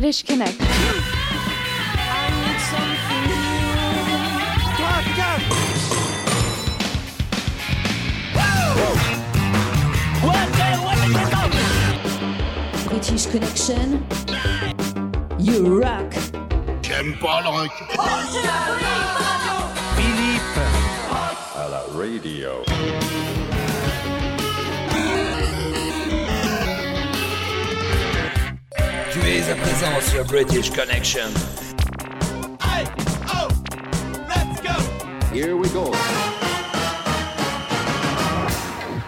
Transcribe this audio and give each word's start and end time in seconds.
This 0.00 0.16
is 0.16 0.22
British 0.22 0.22
Connect. 0.22 0.58
British 12.88 13.26
Connection. 13.26 14.06
You 15.38 15.82
rock. 15.82 16.14
J'aime 16.80 17.14
pas 17.18 17.42
le 17.42 17.48
rock. 17.48 17.70
Philippe. 19.96 20.58
à 21.54 21.68
la 21.68 21.82
radio. 21.92 23.39
À 29.50 29.54
présent 29.56 30.00
sur 30.00 30.24
British 30.26 30.70
Connection. 30.70 31.26
Here 35.34 35.56
we 35.56 35.68
go. 35.72 35.90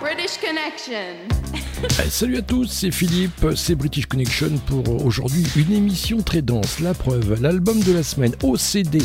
British 0.01 0.39
Connection. 0.41 1.43
Eh, 1.85 2.11
Salut 2.11 2.39
à 2.39 2.43
tous, 2.43 2.67
c'est 2.67 2.91
Philippe, 2.91 3.47
c'est 3.55 3.75
British 3.75 4.07
Connection 4.07 4.51
pour 4.67 5.05
aujourd'hui 5.05 5.45
une 5.55 5.73
émission 5.73 6.23
très 6.23 6.43
dense. 6.43 6.81
La 6.81 6.95
preuve, 6.95 7.41
l'album 7.41 7.81
de 7.81 7.93
la 7.93 8.03
semaine, 8.03 8.33
OCD, 8.43 8.99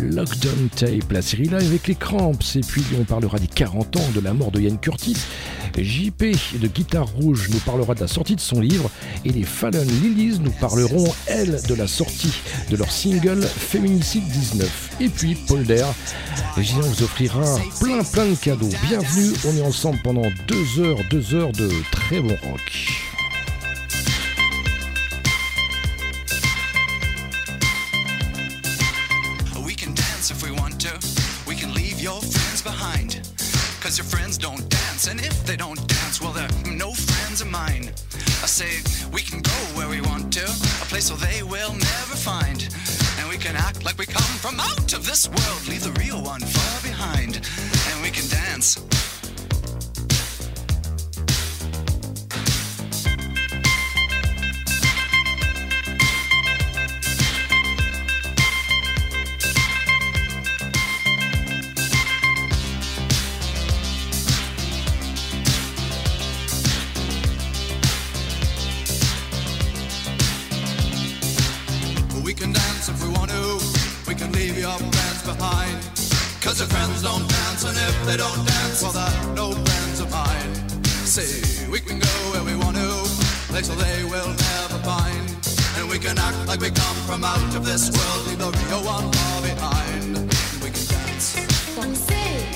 Lockdown 0.00 0.68
Tape, 0.74 1.12
la 1.12 1.22
série 1.22 1.44
live 1.44 1.68
avec 1.68 1.86
les 1.86 1.94
Cramps, 1.94 2.32
et 2.56 2.60
puis 2.60 2.82
on 2.98 3.04
parlera 3.04 3.38
des 3.38 3.46
40 3.46 3.96
ans 3.96 4.10
de 4.14 4.20
la 4.20 4.32
mort 4.32 4.50
de 4.50 4.60
Ian 4.60 4.76
Curtis. 4.76 5.16
JP 5.84 6.36
de 6.60 6.68
Guitare 6.68 7.08
Rouge 7.08 7.48
nous 7.50 7.58
parlera 7.60 7.94
de 7.94 8.00
la 8.00 8.08
sortie 8.08 8.36
de 8.36 8.40
son 8.40 8.60
livre 8.60 8.90
et 9.24 9.30
les 9.30 9.42
Fallen 9.42 9.86
Lilies 9.86 10.38
nous 10.40 10.50
parleront, 10.52 11.12
elles, 11.26 11.60
de 11.68 11.74
la 11.74 11.86
sortie 11.86 12.32
de 12.70 12.76
leur 12.76 12.90
single 12.90 13.42
Feminicide 13.42 14.26
19. 14.28 14.96
Et 15.00 15.08
puis 15.08 15.34
Paul 15.34 15.64
Der, 15.64 15.86
Julien 16.56 16.80
vous 16.80 17.02
offrira 17.02 17.58
plein 17.80 18.02
plein 18.02 18.26
de 18.26 18.34
cadeaux. 18.34 18.70
Bienvenue, 18.88 19.32
on 19.46 19.56
est 19.56 19.66
ensemble 19.66 19.98
pendant 20.02 20.26
deux 20.48 20.82
heures, 20.82 20.98
deux 21.10 21.34
heures 21.34 21.52
de 21.52 21.70
très 21.92 22.20
bon 22.20 22.36
rock. 22.42 23.05
Say, 38.56 38.80
we 39.12 39.20
can 39.20 39.42
go 39.42 39.52
where 39.76 39.86
we 39.86 40.00
want 40.00 40.32
to. 40.32 40.42
A 40.44 40.86
place 40.88 41.10
where 41.10 41.20
they 41.20 41.42
will 41.42 41.74
never 41.74 42.16
find. 42.16 42.66
And 43.18 43.28
we 43.28 43.36
can 43.36 43.54
act 43.54 43.84
like 43.84 43.98
we 43.98 44.06
come 44.06 44.32
from 44.40 44.58
out 44.58 44.94
of 44.94 45.04
this 45.04 45.28
world. 45.28 45.68
Leave 45.68 45.84
the 45.84 45.92
real 46.00 46.22
one 46.22 46.40
far 46.40 46.82
behind. 46.82 47.36
And 47.36 48.02
we 48.02 48.10
can 48.10 48.26
dance. 48.30 48.78
Cause 76.46 76.60
your 76.60 76.68
friends 76.68 77.02
don't 77.02 77.28
dance, 77.28 77.64
and 77.64 77.76
if 77.76 78.06
they 78.06 78.16
don't 78.16 78.46
dance, 78.46 78.80
well, 78.80 78.92
they're 78.92 79.34
no 79.34 79.50
friends 79.50 79.98
of 79.98 80.08
mine. 80.12 80.52
See, 81.04 81.66
we 81.68 81.80
can 81.80 81.98
go 81.98 82.14
where 82.30 82.44
we 82.44 82.54
want 82.54 82.76
to, 82.76 82.88
place 83.50 83.68
where 83.68 83.78
they 83.78 84.04
will 84.04 84.28
never 84.28 84.78
find. 84.86 85.26
And 85.76 85.90
we 85.90 85.98
can 85.98 86.16
act 86.16 86.46
like 86.46 86.60
we 86.60 86.70
come 86.70 86.96
from 87.08 87.24
out 87.24 87.52
of 87.56 87.66
this 87.66 87.90
world, 87.90 88.26
leave 88.28 88.38
the 88.38 88.50
real 88.68 88.84
one 88.84 89.10
far 89.10 89.42
behind. 89.42 90.14
We 90.62 90.70
can 90.70 90.86
dance. 90.86 91.34
We 91.34 92.55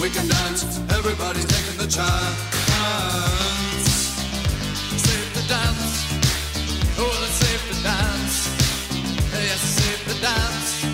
we 0.00 0.10
can 0.10 0.28
dance. 0.28 0.64
Everybody's 0.90 1.46
taking 1.46 1.78
the 1.78 1.86
chance. 1.86 2.38
Safe 5.06 5.32
to 5.34 5.48
dance. 5.48 5.94
Oh, 6.98 7.26
it's 7.26 7.38
safe 7.44 7.64
to 7.70 7.82
dance. 7.82 8.36
Yes, 9.32 9.60
safe 9.60 10.02
to 10.08 10.20
dance. 10.20 10.89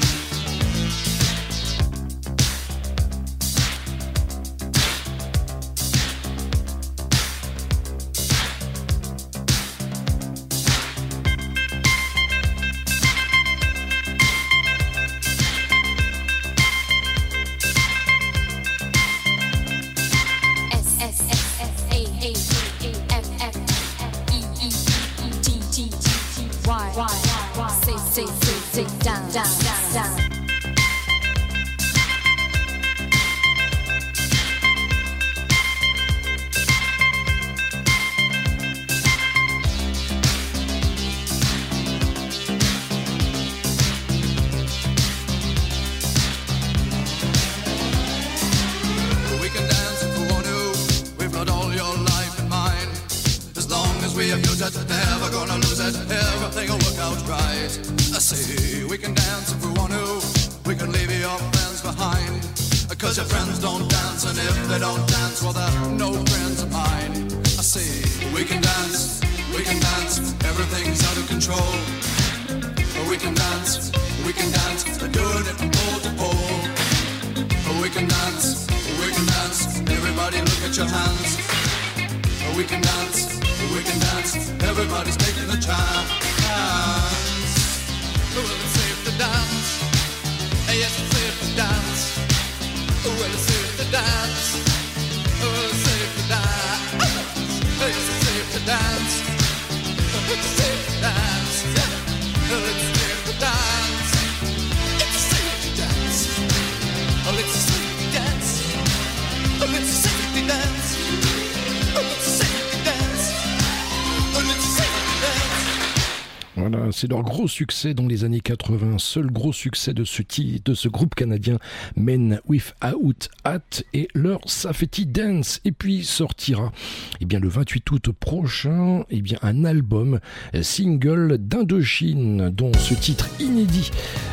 Succès 117.47 117.95
dans 117.95 118.07
les 118.07 118.25
années 118.25 118.41
80, 118.41 118.99
seul 118.99 119.31
gros 119.31 119.53
succès 119.53 119.95
de 119.95 120.05
ce, 120.05 120.23
de 120.65 120.75
ce 120.75 120.89
groupe 120.89 121.15
canadien 121.15 121.59
Men 121.97 122.41
Without 122.49 123.29
Hat 123.45 123.83
et 123.93 124.09
leur 124.15 124.41
Safety 124.47 125.07
Dance. 125.07 125.61
Et 125.65 125.73
puis 125.73 126.05
sortira 126.05 126.73
eh 127.21 127.25
bien, 127.25 127.41
le 127.41 127.49
28 127.49 127.91
août 127.91 128.11
prochain 128.13 129.05
eh 129.11 129.21
bien, 129.21 129.39
un 129.43 129.65
album 129.65 130.21
euh, 130.55 130.63
single 130.63 131.39
d'Indochine 131.39 132.51
dont 132.51 132.73
ce 132.75 132.95
titre 132.95 133.29
inédit 133.41 133.91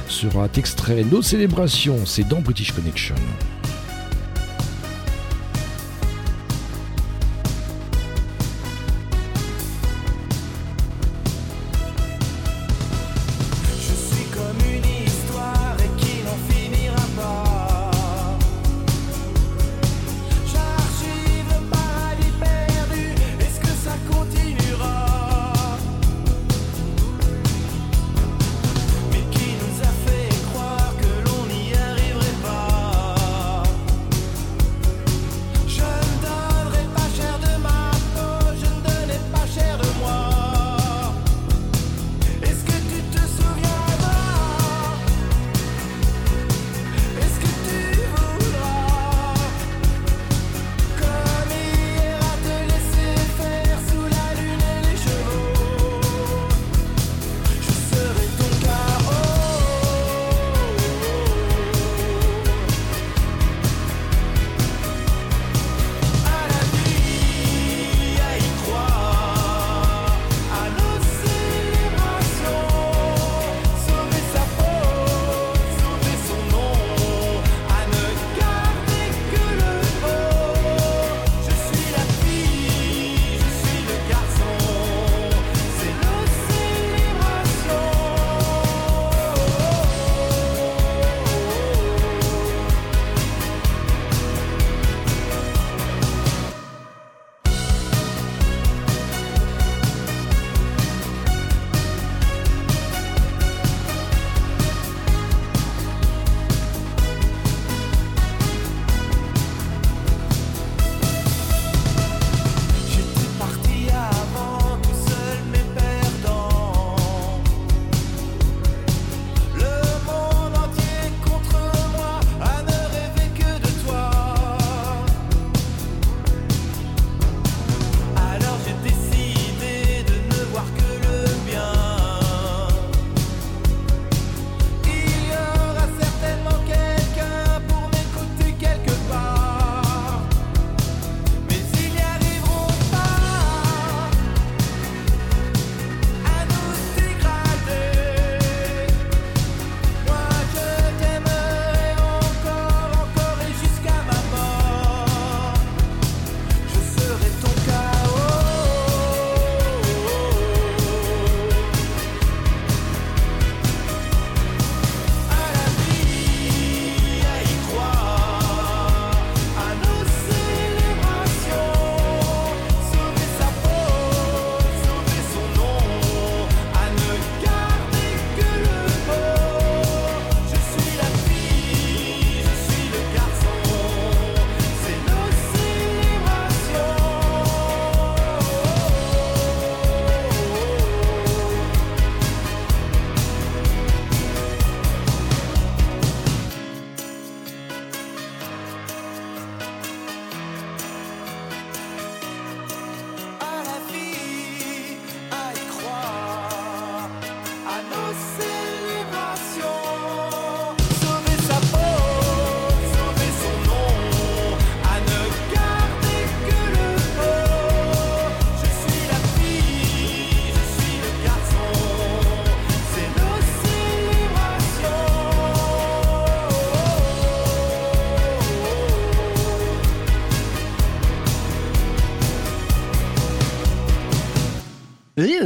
sera 0.07 0.47
extrait. 0.55 1.03
Nos 1.03 1.21
célébrations, 1.21 2.05
c'est 2.05 2.27
dans 2.27 2.41
British 2.41 2.71
Connection. 2.71 3.15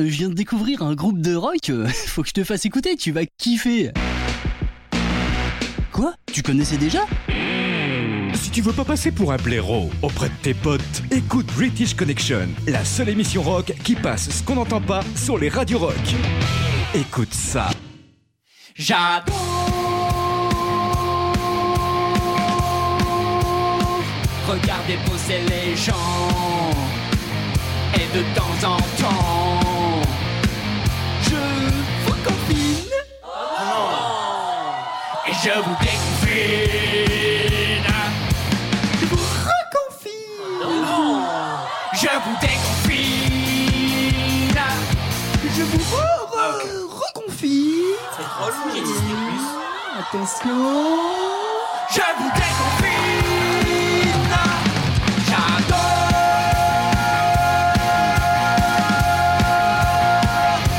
Je 0.06 0.18
viens 0.18 0.30
de 0.30 0.34
découvrir 0.34 0.84
un 0.84 0.94
groupe 0.94 1.20
de 1.20 1.36
rock, 1.36 1.70
euh, 1.70 1.88
faut 2.08 2.22
que 2.22 2.30
je 2.30 2.34
te 2.34 2.44
fasse 2.44 2.66
écouter, 2.66 2.96
tu 2.96 3.12
vas 3.12 3.26
kiffer. 3.38 3.92
Quoi? 5.92 6.14
Tu 6.32 6.44
connaissais 6.44 6.78
déjà? 6.78 7.00
Si 8.36 8.52
tu 8.52 8.62
veux 8.62 8.74
pas 8.74 8.86
passer 8.86 9.12
pour 9.12 9.32
un 9.32 9.38
blaireau 9.38 9.90
auprès 10.04 10.30
de 10.30 10.36
tes 10.44 10.54
potes, 10.54 11.04
écoute 11.10 11.48
British 11.56 11.96
Connection, 11.96 12.48
la 12.68 12.86
seule 12.86 13.10
émission 13.10 13.42
rock 13.42 13.74
qui 13.84 13.96
passe 13.96 14.30
ce 14.30 14.44
qu'on 14.44 14.56
n'entend 14.56 14.82
pas 14.82 15.02
sur 15.16 15.38
les 15.38 15.50
radios 15.50 15.80
rock. 15.80 15.96
Écoute 16.94 17.34
ça. 17.34 17.70
J'adore 18.76 19.36
Regarder 24.48 24.98
poser 25.10 25.42
les 25.50 25.76
gens 25.76 26.72
Et 27.96 28.18
de 28.18 28.24
temps 28.36 28.68
en 28.70 28.78
temps 28.78 29.67
je 35.48 35.54
vous 35.62 35.78
déconfine. 35.80 37.08
Je 39.00 39.06
vous 39.06 39.24
reconfine. 39.48 40.68
Je 41.94 42.12
vous 42.26 42.38
déconfine. 42.42 43.38
Je 45.56 45.64
vous 45.64 45.84
re 45.96 46.08
reconfine. 47.00 47.96
C'est 48.18 48.28
trop 48.28 48.50
long, 48.50 48.68
j'ai 48.74 48.82
Disney+. 48.82 49.14
Attention. 50.00 50.60
Je 51.92 52.08
vous 52.18 52.32
déconfine. 52.42 53.56
J'adore. 55.28 56.12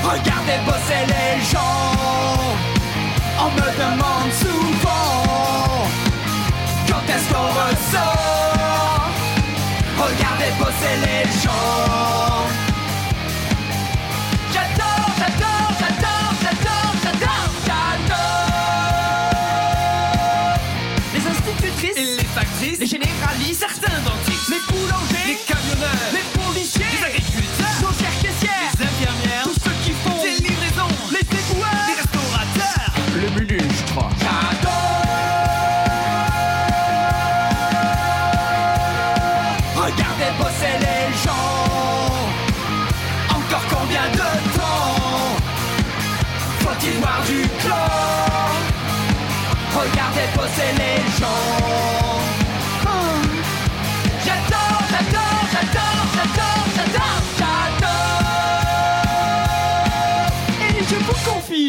Regardez 0.04 0.58
bosser 0.66 1.02
les 1.06 1.32
gens 1.50 1.97
me 3.58 3.68
demande 3.82 4.32
souvent 4.32 5.88
quand 6.88 7.04
est-ce 7.12 7.26
qu'on 7.32 7.48
ressort. 7.60 9.10
Regardez 9.98 10.50
bosser 10.60 10.96
les 11.04 11.24
gens. 11.42 11.97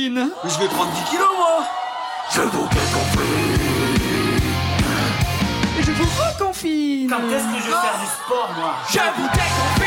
Confine 0.10 0.30
Je 0.44 0.60
vais 0.60 0.68
prendre 0.68 0.92
10 0.92 1.04
kilos, 1.10 1.28
moi. 1.38 1.64
Je 2.34 2.42
vous 2.42 2.68
déconfine 2.68 3.60
je 5.82 5.92
vous 5.94 6.04
reconfine. 6.04 7.10
Quand 7.10 7.18
est-ce 7.18 7.46
que 7.46 7.60
je 7.62 7.68
vais 7.68 7.72
faire 7.72 8.00
du 8.00 8.06
sport, 8.06 8.50
moi? 8.58 8.76
Je 8.90 9.00
vous 9.00 9.28
déconfine 9.30 9.79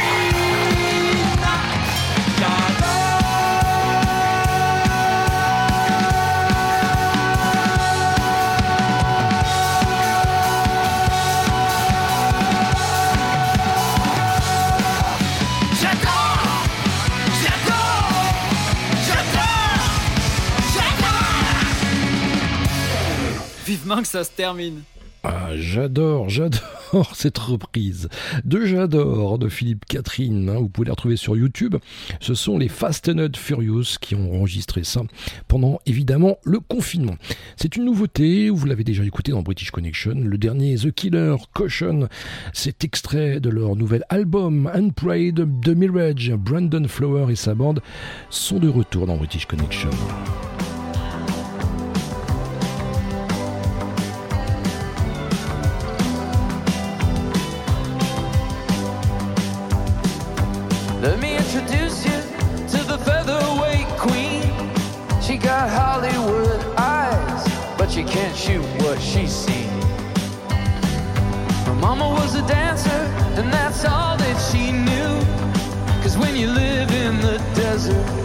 Que 24.01 24.09
ça 24.09 24.25
se 24.25 24.31
termine. 24.31 24.83
Ah, 25.25 25.51
j'adore, 25.55 26.29
j'adore 26.29 27.13
cette 27.15 27.39
reprise 27.39 28.09
de 28.45 28.65
J'adore 28.67 29.39
de 29.39 29.49
Philippe 29.49 29.85
Catherine. 29.85 30.49
hein, 30.49 30.57
vous 30.59 30.69
pouvez 30.69 30.87
la 30.87 30.95
retrouver 30.95 31.17
sur 31.17 31.37
YouTube. 31.37 31.77
Ce 32.19 32.35
sont 32.35 32.59
les 32.59 32.69
Fast 32.69 33.09
and 33.09 33.29
Furious 33.37 33.99
qui 34.01 34.17
ont 34.17 34.35
enregistré 34.35 34.83
ça 34.83 35.03
pendant 35.47 35.79
évidemment 35.87 36.39
le 36.43 36.59
confinement. 36.59 37.15
C'est 37.57 37.77
une 37.77 37.85
nouveauté, 37.85 38.51
vous 38.51 38.67
l'avez 38.67 38.83
déjà 38.83 39.05
écouté 39.05 39.31
dans 39.31 39.43
British 39.43 39.71
Connection. 39.71 40.15
Le 40.17 40.39
dernier 40.39 40.75
The 40.75 40.91
Killer 40.91 41.37
Caution, 41.55 42.09
cet 42.53 42.83
extrait 42.83 43.39
de 43.39 43.51
leur 43.51 43.77
nouvel 43.77 44.03
album 44.09 44.69
Unprayed 44.75 45.37
de 45.37 45.75
Mirage. 45.75 46.33
Brandon 46.33 46.89
Flower 46.89 47.31
et 47.31 47.37
sa 47.37 47.55
bande 47.55 47.81
sont 48.29 48.59
de 48.59 48.69
retour 48.69 49.07
dans 49.07 49.17
British 49.19 49.47
Connection. 49.47 49.91
What 68.93 69.01
she's 69.01 69.35
seen. 69.35 69.71
Her 71.65 71.75
mama 71.81 72.11
was 72.11 72.35
a 72.35 72.47
dancer, 72.47 73.03
and 73.39 73.51
that's 73.51 73.87
all 73.87 74.19
that 74.19 74.37
she 74.51 74.71
knew. 74.71 75.13
Cause 76.03 76.19
when 76.19 76.37
you 76.37 76.49
live 76.49 76.91
in 76.91 77.19
the 77.23 77.39
desert, 77.55 78.22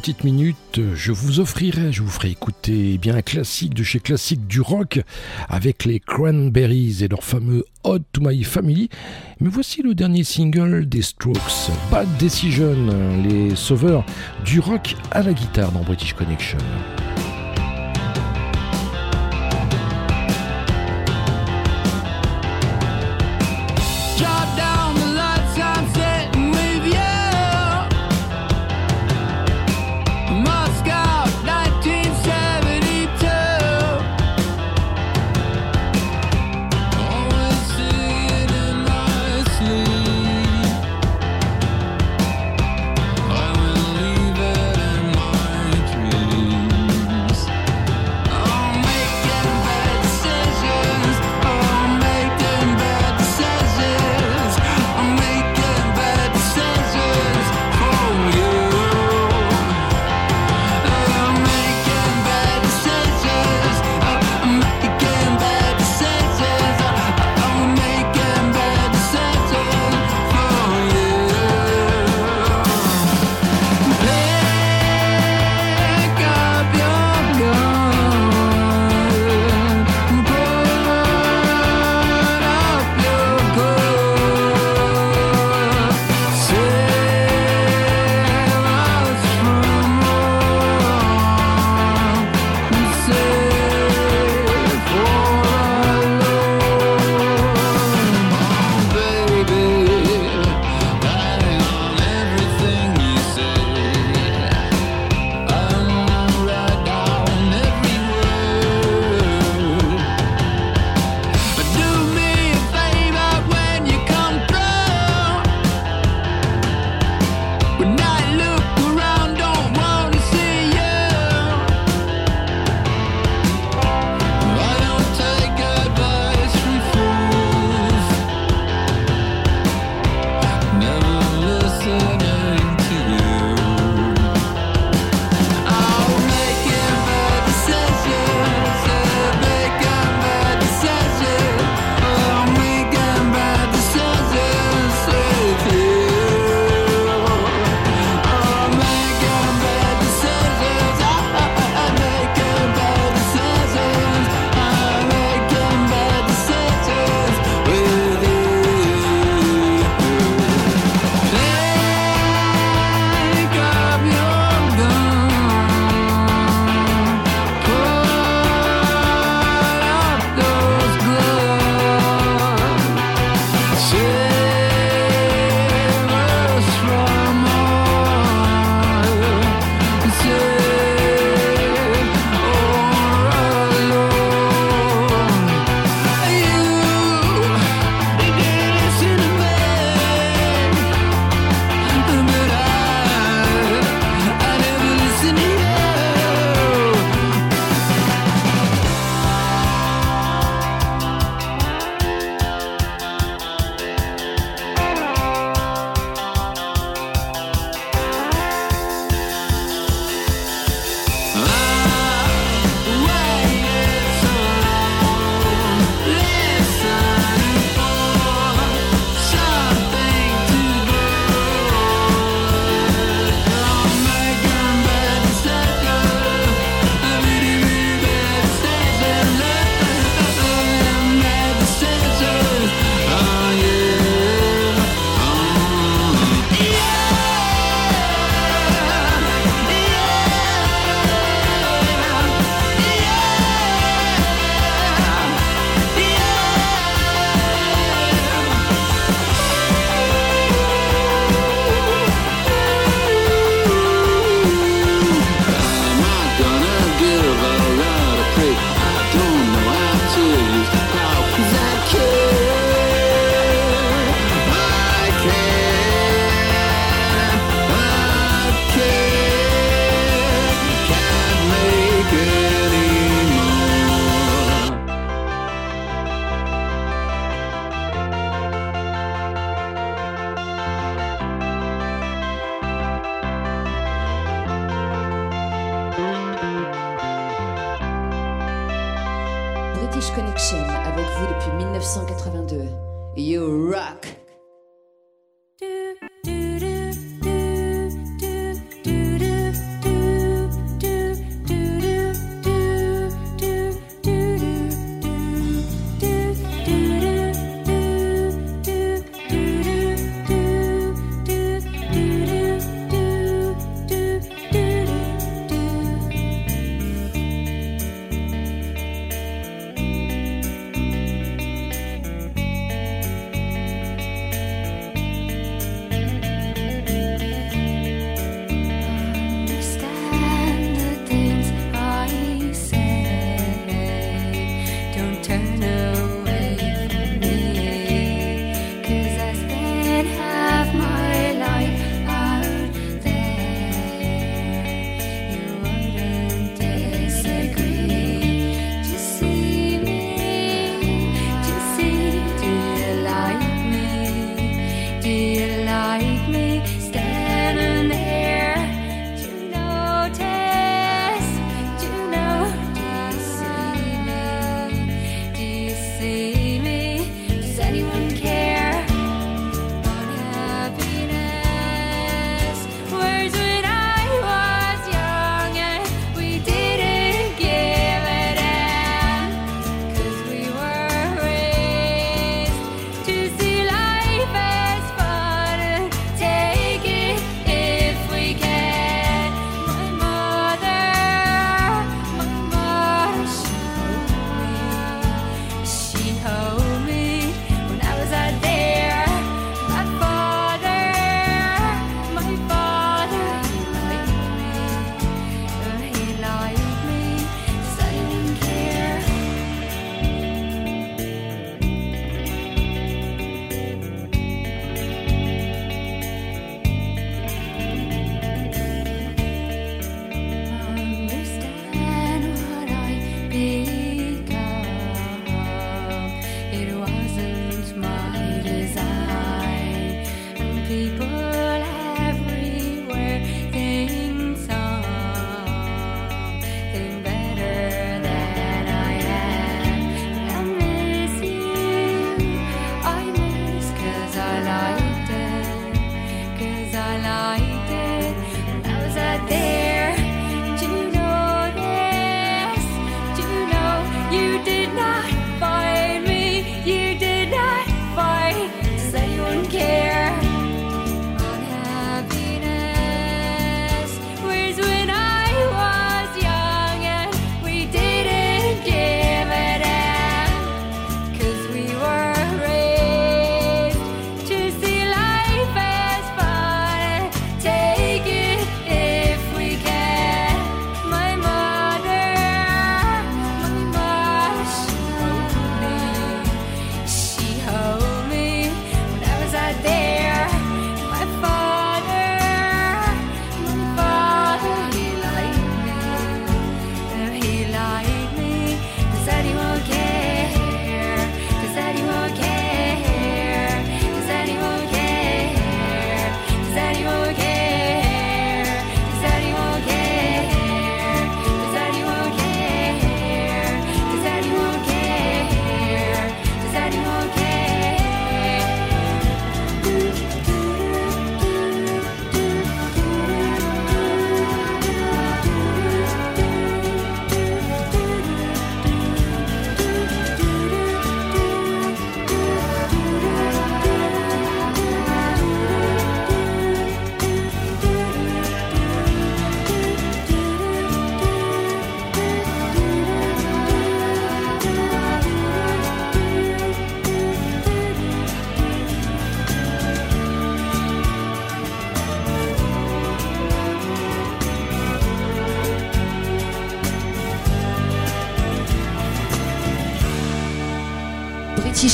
petites 0.00 0.24
minutes, 0.24 0.80
je 0.94 1.12
vous 1.12 1.40
offrirai, 1.40 1.92
je 1.92 2.00
vous 2.00 2.08
ferai 2.08 2.30
écouter 2.30 2.92
eh 2.94 2.96
bien 2.96 3.16
un 3.16 3.20
classique 3.20 3.74
de 3.74 3.82
chez 3.82 4.00
classique 4.00 4.46
du 4.46 4.62
rock 4.62 4.98
avec 5.50 5.84
les 5.84 6.00
Cranberries 6.00 7.04
et 7.04 7.08
leur 7.08 7.22
fameux 7.22 7.66
Odd 7.84 8.02
to 8.10 8.22
My 8.22 8.42
Family. 8.42 8.88
Mais 9.40 9.50
voici 9.50 9.82
le 9.82 9.94
dernier 9.94 10.24
single 10.24 10.88
des 10.88 11.02
Strokes, 11.02 11.70
Bad 11.90 12.08
Decision, 12.18 12.74
les 13.28 13.54
sauveurs 13.54 14.06
du 14.42 14.58
rock 14.58 14.96
à 15.10 15.22
la 15.22 15.34
guitare 15.34 15.70
dans 15.70 15.82
British 15.82 16.14
Connection. 16.14 16.56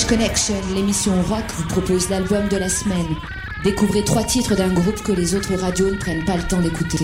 Connection, 0.09 0.55
l'émission 0.75 1.21
rock 1.23 1.45
vous 1.57 1.67
propose 1.67 2.09
l'album 2.11 2.49
de 2.49 2.57
la 2.57 2.69
semaine. 2.69 3.07
Découvrez 3.65 4.05
trois 4.05 4.23
titres 4.23 4.55
d'un 4.55 4.73
groupe 4.73 5.03
que 5.03 5.11
les 5.11 5.35
autres 5.35 5.53
radios 5.57 5.91
ne 5.91 5.97
prennent 5.97 6.25
pas 6.25 6.37
le 6.37 6.45
temps 6.45 6.61
d'écouter. 6.61 6.99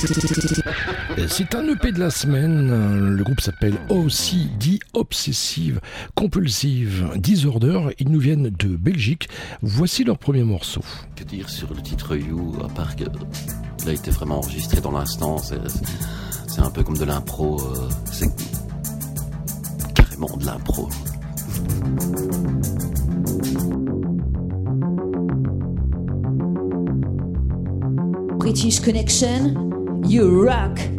C'est 1.27 1.55
un 1.57 1.67
EP 1.67 1.91
de 1.91 1.99
la 1.99 2.11
semaine. 2.11 3.17
Le 3.17 3.25
groupe 3.25 3.41
s'appelle 3.41 3.77
OCD, 3.89 4.79
Obsessive 4.95 5.81
Compulsive 6.15 7.09
Disorder. 7.17 7.81
Ils 7.99 8.09
nous 8.09 8.21
viennent 8.21 8.51
de 8.51 8.69
Belgique. 8.77 9.29
Voici 9.63 10.05
leur 10.05 10.19
premier 10.19 10.45
morceau. 10.45 10.83
Que 11.17 11.25
dire 11.25 11.51
sur 11.51 11.75
le 11.75 11.83
titre 11.83 12.15
You, 12.15 12.55
à 12.65 12.69
part 12.69 12.95
que 12.95 13.05
il 13.83 13.89
a 13.89 13.93
été 13.93 14.13
vraiment 14.13 14.39
enregistré 14.39 14.81
dans 14.81 14.93
l'instant. 14.93 15.39
C'est 15.39 15.59
c'est 16.47 16.61
un 16.61 16.71
peu 16.71 16.85
comme 16.85 16.99
de 16.99 17.05
l'impro. 17.05 17.61
euh, 17.61 17.89
c'est 18.13 18.31
carrément 19.95 20.37
de 20.37 20.47
l'impro. 20.47 20.89
British 28.53 28.81
Connection, 28.81 30.05
you 30.07 30.45
rock. 30.45 30.92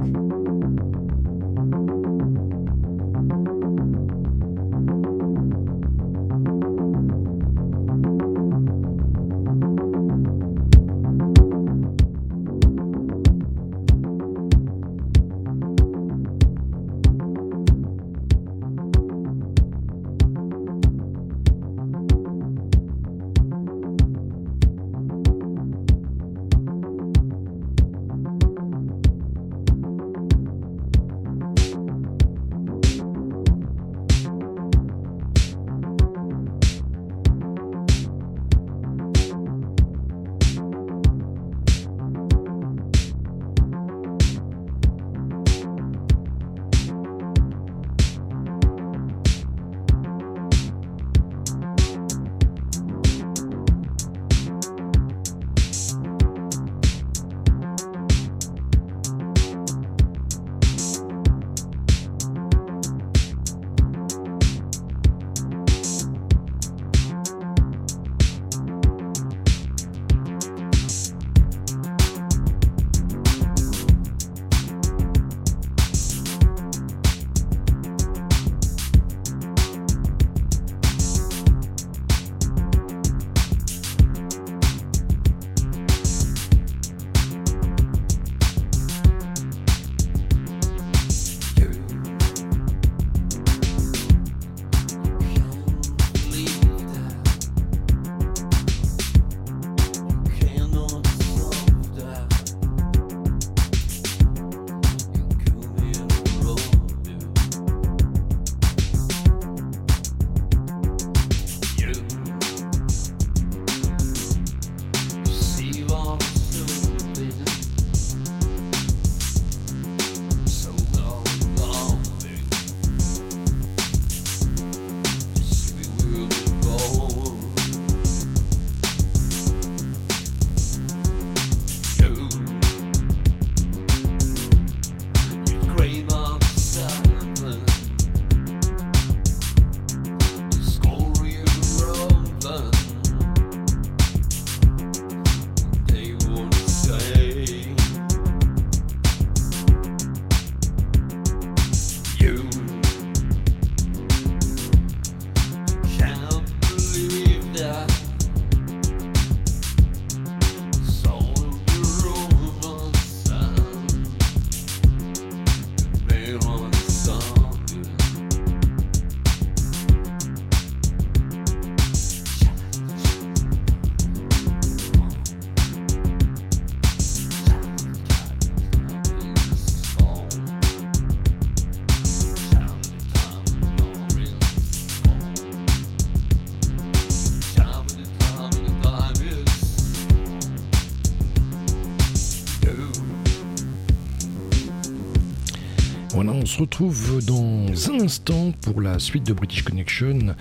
Se 196.53 196.59
retrouve 196.59 197.25
dans 197.25 197.65
un 197.91 197.99
instant 197.99 198.51
pour 198.61 198.79
la 198.79 198.99
suite 198.99 199.25
de 199.25 199.33
British 199.33 199.63
Connection. 199.63 200.35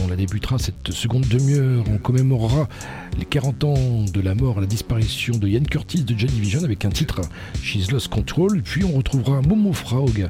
On 0.00 0.06
la 0.06 0.14
débutera 0.14 0.58
cette 0.58 0.92
seconde 0.92 1.26
demi-heure. 1.26 1.82
On 1.90 1.98
commémorera 1.98 2.68
les 3.18 3.24
40 3.24 3.64
ans 3.64 4.04
de 4.04 4.20
la 4.20 4.36
mort, 4.36 4.60
la 4.60 4.68
disparition 4.68 5.36
de 5.36 5.48
Ian 5.48 5.64
Curtis 5.64 6.04
de 6.04 6.16
Joy 6.16 6.28
Division 6.28 6.62
avec 6.62 6.84
un 6.84 6.90
titre 6.90 7.20
She's 7.64 7.90
Lost 7.90 8.06
Control. 8.08 8.62
Puis 8.62 8.84
on 8.84 8.96
retrouvera 8.96 9.42
Momo 9.42 9.72
Frog 9.72 10.28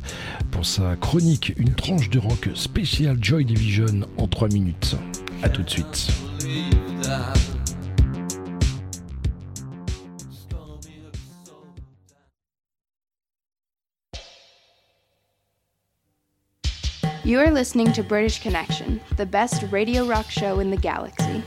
pour 0.53 0.65
sa 0.65 0.97
chronique 0.97 1.53
Une 1.59 1.75
tranche 1.75 2.09
de 2.09 2.19
rock 2.19 2.49
spécial 2.55 3.19
Joy 3.21 3.45
Division 3.45 4.07
en 4.17 4.29
3 4.29 4.49
minutes. 4.49 4.97
A 5.43 5.51
tout 5.51 5.63
de 5.63 5.69
suite. 5.69 6.09
You 17.27 17.41
are 17.41 17.51
listening 17.51 17.93
to 17.95 18.05
British 18.05 18.41
Connection, 18.41 19.01
the 19.17 19.27
best 19.27 19.65
radio 19.73 20.07
rock 20.07 20.31
show 20.31 20.61
in 20.61 20.71
the 20.71 20.77
galaxy. 20.77 21.43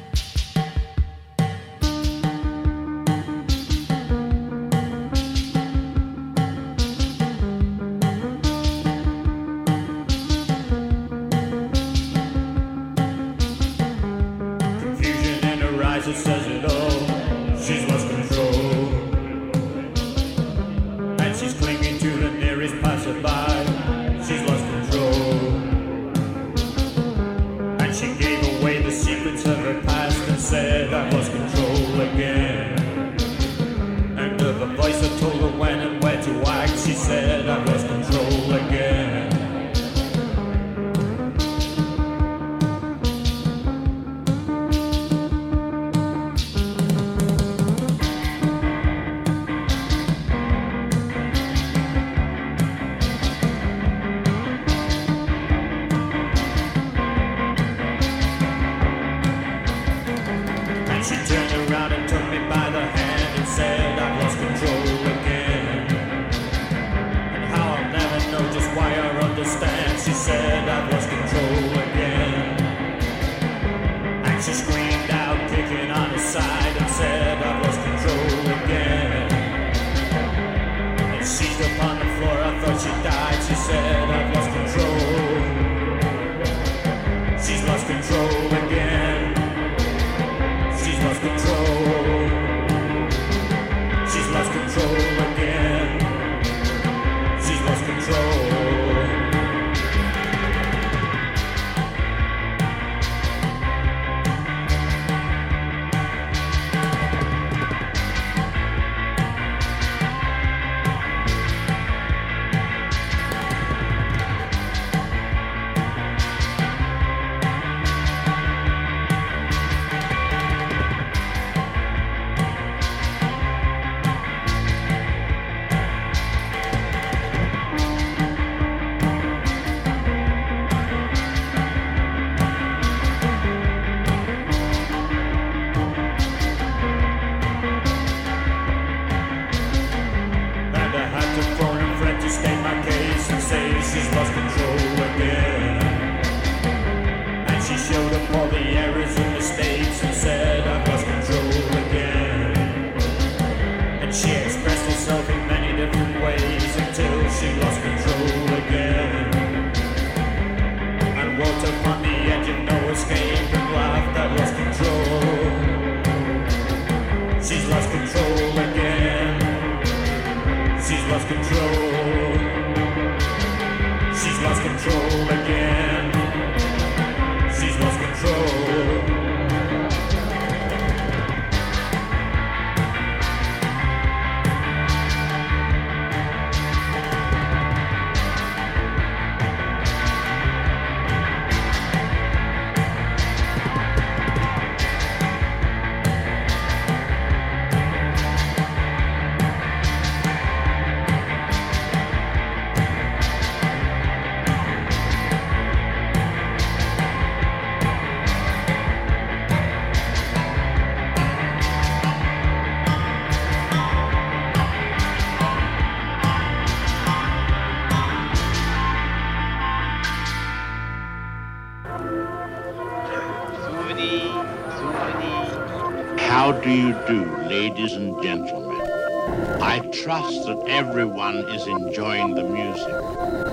I 229.80 229.82
trust 229.92 230.44
that 230.46 230.60
everyone 230.68 231.38
is 231.56 231.66
enjoying 231.66 232.36
the 232.36 232.44
music. 232.44 232.94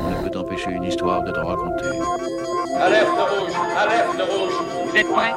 On 0.00 0.10
ne 0.10 0.28
peut 0.28 0.36
empêcher 0.36 0.72
une 0.72 0.82
histoire 0.82 1.22
de 1.22 1.30
te 1.30 1.38
raconter. 1.38 1.84
Alerte 2.80 3.30
rouge, 3.30 3.52
alerte 3.76 4.22
rouge. 4.28 4.52
Vous 4.90 4.96
êtes 4.96 5.06
prêts 5.06 5.34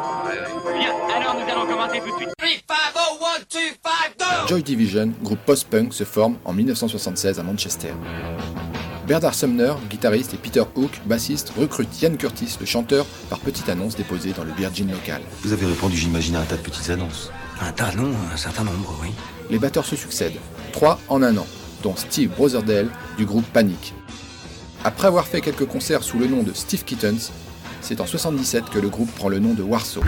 Bien, 0.80 0.94
alors 1.16 1.36
nous 1.36 1.52
allons 1.52 1.68
commencer 1.68 2.00
tout 2.00 2.18
de 2.18 2.24
suite. 2.44 2.66
3, 2.68 2.78
5, 2.96 3.04
0, 3.06 3.26
1, 3.38 3.40
2, 3.52 3.60
5, 3.86 4.18
go 4.18 4.48
Joy 4.48 4.64
Division, 4.64 5.14
groupe 5.22 5.40
post-punk, 5.46 5.94
se 5.94 6.06
forme 6.06 6.38
en 6.44 6.54
1976 6.54 7.40
à 7.40 7.44
Manchester. 7.44 7.94
Bernard 9.06 9.36
Sumner, 9.36 9.74
guitariste, 9.92 10.34
et 10.34 10.38
Peter 10.38 10.64
Hook, 10.76 11.02
bassiste, 11.06 11.52
recrutent 11.56 12.02
Ian 12.02 12.16
Curtis, 12.16 12.58
le 12.60 12.66
chanteur, 12.66 13.06
par 13.30 13.38
petite 13.40 13.70
annonce 13.70 13.96
déposée 13.96 14.34
dans 14.34 14.44
le 14.44 14.54
Virgin 14.54 14.90
local. 14.90 15.22
Vous 15.44 15.54
avez 15.54 15.68
répondu, 15.68 15.98
j'imagine, 15.98 16.36
à 16.36 16.42
un 16.42 16.46
tas 16.46 16.58
de 16.58 16.62
petites 16.62 16.90
annonces. 16.90 17.32
Un 17.62 17.72
tas, 17.74 17.92
non, 17.96 18.12
un 18.34 18.38
certain 18.38 18.64
nombre, 18.64 18.98
oui. 19.04 19.10
Les 19.50 19.60
batteurs 19.60 19.86
se 19.86 19.96
succèdent, 19.96 20.40
trois 20.72 21.00
en 21.08 21.22
un 21.22 21.38
an, 21.38 21.48
dont 21.84 21.96
Steve 21.96 22.30
Brotherdale 22.30 22.90
du 23.18 23.26
groupe 23.26 23.46
Panic. 23.46 23.94
Après 24.84 25.08
avoir 25.08 25.28
fait 25.28 25.42
quelques 25.42 25.66
concerts 25.66 26.04
sous 26.04 26.20
le 26.20 26.28
nom 26.28 26.44
de 26.44 26.54
Steve 26.54 26.84
Kittens, 26.84 27.32
c'est 27.82 28.02
en 28.02 28.06
77 28.06 28.70
que 28.70 28.80
le 28.80 28.90
groupe 28.90 29.12
prend 29.14 29.30
le 29.30 29.40
nom 29.40 29.54
de 29.54 29.64
Warsaw. 29.64 30.02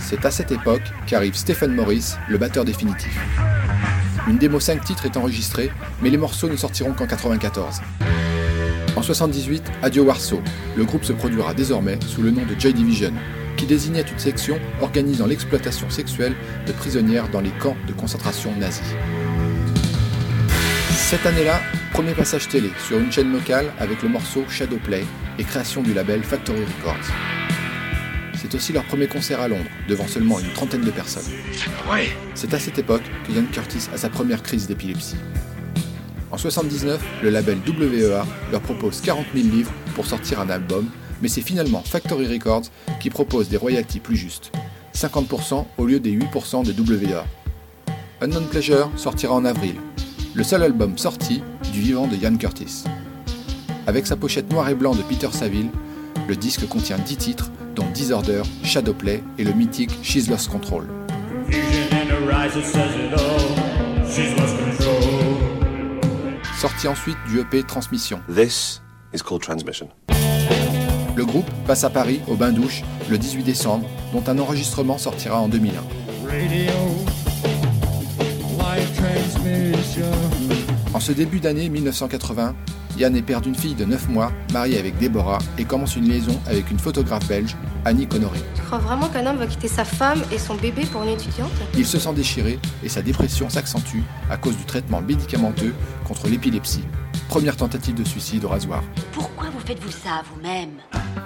C'est 0.00 0.24
à 0.24 0.30
cette 0.30 0.52
époque 0.52 0.82
qu'arrive 1.06 1.34
Stephen 1.34 1.74
Morris, 1.74 2.14
le 2.28 2.38
batteur 2.38 2.64
définitif. 2.64 3.16
Une 4.28 4.38
démo 4.38 4.58
5 4.58 4.84
titres 4.84 5.06
est 5.06 5.16
enregistrée, 5.16 5.70
mais 6.02 6.10
les 6.10 6.16
morceaux 6.16 6.48
ne 6.48 6.56
sortiront 6.56 6.92
qu'en 6.92 7.06
94. 7.06 7.80
En 8.96 9.02
78, 9.02 9.62
Adieu 9.82 10.00
Warsaw, 10.00 10.40
le 10.74 10.84
groupe 10.84 11.04
se 11.04 11.12
produira 11.12 11.52
désormais 11.52 11.98
sous 12.06 12.22
le 12.22 12.30
nom 12.30 12.46
de 12.46 12.58
Joy 12.58 12.72
Division, 12.72 13.12
qui 13.58 13.66
désignait 13.66 14.00
une 14.00 14.18
section 14.18 14.58
organisant 14.80 15.26
l'exploitation 15.26 15.90
sexuelle 15.90 16.34
de 16.66 16.72
prisonnières 16.72 17.28
dans 17.28 17.42
les 17.42 17.50
camps 17.50 17.76
de 17.86 17.92
concentration 17.92 18.56
nazis. 18.56 18.94
Cette 20.92 21.26
année-là, 21.26 21.60
premier 21.92 22.14
passage 22.14 22.48
télé 22.48 22.70
sur 22.86 22.98
une 22.98 23.12
chaîne 23.12 23.32
locale 23.32 23.66
avec 23.78 24.02
le 24.02 24.08
morceau 24.08 24.44
Shadowplay 24.48 25.04
et 25.38 25.44
création 25.44 25.82
du 25.82 25.92
label 25.92 26.24
Factory 26.24 26.60
Records. 26.60 27.12
C'est 28.34 28.54
aussi 28.54 28.72
leur 28.72 28.84
premier 28.84 29.08
concert 29.08 29.40
à 29.40 29.48
Londres, 29.48 29.70
devant 29.88 30.06
seulement 30.06 30.40
une 30.40 30.52
trentaine 30.54 30.82
de 30.82 30.90
personnes. 30.90 31.30
Ouais. 31.90 32.08
C'est 32.34 32.54
à 32.54 32.58
cette 32.58 32.78
époque 32.78 33.02
que 33.26 33.32
Ian 33.32 33.44
Curtis 33.52 33.88
a 33.92 33.98
sa 33.98 34.08
première 34.08 34.42
crise 34.42 34.66
d'épilepsie. 34.66 35.16
En 36.32 36.38
79, 36.38 37.00
le 37.22 37.30
label 37.30 37.58
WEA 37.66 38.26
leur 38.50 38.60
propose 38.60 39.00
40 39.00 39.26
000 39.34 39.48
livres 39.48 39.72
pour 39.94 40.06
sortir 40.06 40.40
un 40.40 40.50
album, 40.50 40.88
mais 41.22 41.28
c'est 41.28 41.40
finalement 41.40 41.82
Factory 41.82 42.26
Records 42.26 42.64
qui 43.00 43.10
propose 43.10 43.48
des 43.48 43.56
royalties 43.56 44.00
plus 44.00 44.16
justes, 44.16 44.50
50% 44.94 45.64
au 45.78 45.86
lieu 45.86 46.00
des 46.00 46.16
8% 46.16 46.64
de 46.64 46.72
WEA. 46.72 47.24
Unknown 48.20 48.46
Pleasure 48.46 48.90
sortira 48.96 49.34
en 49.34 49.44
avril, 49.44 49.76
le 50.34 50.42
seul 50.42 50.62
album 50.62 50.98
sorti 50.98 51.42
du 51.72 51.80
vivant 51.80 52.08
de 52.08 52.16
Ian 52.16 52.36
Curtis. 52.36 52.84
Avec 53.86 54.06
sa 54.06 54.16
pochette 54.16 54.50
noir 54.50 54.68
et 54.68 54.74
blanc 54.74 54.94
de 54.94 55.02
Peter 55.02 55.28
Saville, 55.30 55.70
le 56.26 56.34
disque 56.34 56.66
contient 56.66 56.98
10 56.98 57.16
titres, 57.16 57.50
dont 57.76 57.86
Disorder, 57.94 58.42
Shadowplay 58.64 59.22
et 59.38 59.44
le 59.44 59.52
mythique 59.52 59.96
She's 60.02 60.28
Lost 60.28 60.48
Control. 60.48 60.88
Sorti 66.56 66.88
ensuite 66.88 67.18
du 67.28 67.38
EP 67.40 67.62
Transmission. 67.64 68.22
This 68.34 68.80
is 69.12 69.18
called 69.18 69.42
transmission. 69.42 69.90
Le 71.14 71.26
groupe 71.26 71.50
passe 71.66 71.84
à 71.84 71.90
Paris 71.90 72.22
au 72.28 72.34
Bain 72.34 72.50
Douche 72.50 72.82
le 73.10 73.18
18 73.18 73.42
décembre, 73.42 73.86
dont 74.14 74.24
un 74.26 74.38
enregistrement 74.38 74.96
sortira 74.96 75.38
en 75.38 75.48
2001. 75.48 75.82
Radio. 76.26 76.72
Live 78.58 78.90
transmission. 78.96 80.45
En 80.96 81.00
ce 81.00 81.12
début 81.12 81.40
d'année 81.40 81.68
1980, 81.68 82.54
Yann 82.96 83.14
est 83.14 83.20
père 83.20 83.42
d'une 83.42 83.54
fille 83.54 83.74
de 83.74 83.84
9 83.84 84.08
mois, 84.08 84.32
marié 84.50 84.78
avec 84.78 84.96
Déborah, 84.96 85.40
et 85.58 85.66
commence 85.66 85.94
une 85.94 86.08
liaison 86.08 86.40
avec 86.46 86.70
une 86.70 86.78
photographe 86.78 87.28
belge, 87.28 87.54
Annie 87.84 88.06
Connery. 88.06 88.40
Tu 88.54 88.62
crois 88.62 88.78
vraiment 88.78 89.06
qu'un 89.08 89.26
homme 89.26 89.36
va 89.36 89.46
quitter 89.46 89.68
sa 89.68 89.84
femme 89.84 90.22
et 90.32 90.38
son 90.38 90.54
bébé 90.54 90.86
pour 90.90 91.02
une 91.02 91.10
étudiante? 91.10 91.50
Il 91.76 91.84
se 91.84 91.98
sent 91.98 92.14
déchiré 92.14 92.58
et 92.82 92.88
sa 92.88 93.02
dépression 93.02 93.50
s'accentue 93.50 94.00
à 94.30 94.38
cause 94.38 94.56
du 94.56 94.64
traitement 94.64 95.02
médicamenteux 95.02 95.74
contre 96.08 96.28
l'épilepsie. 96.28 96.84
Première 97.28 97.56
tentative 97.58 97.94
de 97.96 98.04
suicide 98.04 98.46
au 98.46 98.48
rasoir. 98.48 98.82
Pourquoi 99.12 99.50
vous 99.50 99.60
faites-vous 99.60 99.90
ça 99.90 100.22
vous-même? 100.32 100.70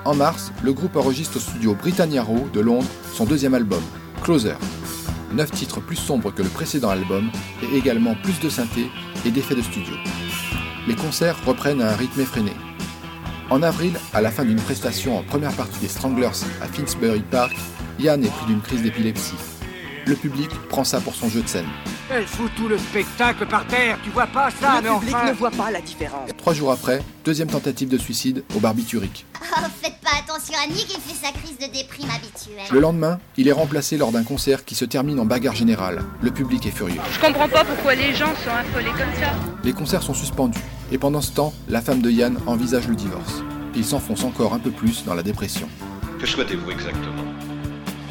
En 0.04 0.16
mars, 0.16 0.50
le 0.64 0.72
groupe 0.72 0.96
enregistre 0.96 1.36
au 1.36 1.40
studio 1.40 1.76
Britannia 1.76 2.24
Row 2.24 2.48
de 2.52 2.58
Londres 2.58 2.88
son 3.14 3.24
deuxième 3.24 3.54
album, 3.54 3.82
Closer. 4.24 4.56
Neuf 5.32 5.52
titres 5.52 5.80
plus 5.80 5.96
sombres 5.96 6.32
que 6.32 6.42
le 6.42 6.48
précédent 6.48 6.90
album 6.90 7.30
et 7.62 7.76
également 7.76 8.14
plus 8.16 8.40
de 8.40 8.48
synthé 8.48 8.86
et 9.24 9.30
d'effets 9.30 9.54
de 9.54 9.62
studio. 9.62 9.94
Les 10.88 10.96
concerts 10.96 11.36
reprennent 11.44 11.82
à 11.82 11.92
un 11.92 11.96
rythme 11.96 12.20
effréné. 12.20 12.52
En 13.50 13.62
avril, 13.62 13.92
à 14.12 14.20
la 14.20 14.30
fin 14.30 14.44
d'une 14.44 14.60
prestation 14.60 15.18
en 15.18 15.22
première 15.22 15.52
partie 15.52 15.78
des 15.80 15.88
Stranglers 15.88 16.44
à 16.60 16.66
Finsbury 16.66 17.22
Park, 17.30 17.56
Yann 17.98 18.24
est 18.24 18.30
pris 18.30 18.46
d'une 18.46 18.60
crise 18.60 18.82
d'épilepsie. 18.82 19.59
Le 20.11 20.16
public 20.16 20.50
prend 20.68 20.82
ça 20.82 21.00
pour 21.00 21.14
son 21.14 21.28
jeu 21.28 21.40
de 21.40 21.46
scène. 21.46 21.68
Elle 22.11 22.26
fout 22.26 22.50
tout 22.56 22.66
le 22.66 22.76
spectacle 22.78 23.46
par 23.46 23.64
terre, 23.68 23.96
tu 24.02 24.11
vois 24.11 24.26
pas 24.26 24.50
ça, 24.50 24.80
Le 24.80 24.88
mais 24.90 24.98
public 24.98 25.14
enfin... 25.14 25.28
ne 25.28 25.32
voit 25.34 25.52
pas 25.52 25.70
la 25.70 25.80
différence. 25.80 26.28
Trois 26.36 26.52
jours 26.52 26.72
après, 26.72 27.00
deuxième 27.24 27.46
tentative 27.46 27.88
de 27.88 27.96
suicide 27.96 28.42
au 28.56 28.58
barbiturique. 28.58 29.24
Oh, 29.40 29.61
faites 29.80 30.00
pas 30.02 30.11
attention 30.18 30.54
à 30.61 30.66
Nick, 30.66 30.88
il 30.92 31.00
fait 31.00 31.26
sa 31.26 31.30
crise 31.30 31.56
de 31.58 31.72
déprime 31.72 32.08
habituelle. 32.11 32.66
Le 32.72 32.80
lendemain, 32.80 33.20
il 33.36 33.46
est 33.46 33.52
remplacé 33.52 33.96
lors 33.98 34.11
d'un 34.11 34.24
concert 34.24 34.64
qui 34.64 34.74
se 34.74 34.84
termine 34.84 35.20
en 35.20 35.26
bagarre 35.26 35.54
générale. 35.54 36.02
Le 36.20 36.32
public 36.32 36.66
est 36.66 36.72
furieux. 36.72 37.00
Je 37.12 37.20
comprends 37.20 37.48
pas 37.48 37.62
pourquoi 37.62 37.94
les 37.94 38.12
gens 38.12 38.34
sont 38.44 38.50
affolés 38.50 38.90
comme 38.90 39.14
ça. 39.20 39.30
Les 39.62 39.72
concerts 39.72 40.02
sont 40.02 40.14
suspendus, 40.14 40.58
et 40.90 40.98
pendant 40.98 41.20
ce 41.20 41.30
temps, 41.30 41.54
la 41.68 41.80
femme 41.82 42.02
de 42.02 42.11
Yann 42.11 42.36
envisage 42.48 42.88
le 42.88 42.96
divorce. 42.96 43.44
Il 43.76 43.84
s'enfonce 43.84 44.24
encore 44.24 44.54
un 44.54 44.58
peu 44.58 44.72
plus 44.72 45.04
dans 45.04 45.14
la 45.14 45.22
dépression. 45.22 45.68
Que 46.18 46.26
souhaitez-vous 46.26 46.68
exactement? 46.72 47.29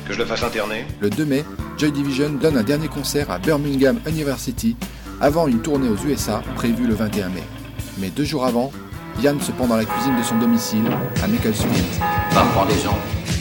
Que 0.10 0.16
je 0.16 0.20
le 0.22 0.26
fasse 0.26 0.42
interner 0.42 0.88
Le 1.02 1.12
2 1.12 1.24
mai, 1.24 1.46
Joy 1.78 1.92
Division 1.92 2.32
donne 2.32 2.58
un 2.58 2.64
dernier 2.64 2.88
concert 2.88 3.30
à 3.30 3.38
Birmingham 3.38 4.00
University 4.08 4.76
avant 5.22 5.46
une 5.46 5.62
tournée 5.62 5.88
aux 5.88 5.98
USA 5.98 6.42
prévue 6.56 6.88
le 6.88 6.96
21 6.96 7.30
mai. 7.30 7.44
Mais 8.00 8.10
deux 8.10 8.24
jours 8.24 8.44
avant, 8.44 8.72
Yann 9.22 9.40
se 9.40 9.52
pend 9.52 9.68
dans 9.68 9.76
la 9.76 9.86
cuisine 9.86 10.18
de 10.18 10.24
son 10.24 10.40
domicile 10.40 10.82
à 11.24 11.28
Macclesfield. 11.28 11.86
Parfois 12.34 12.68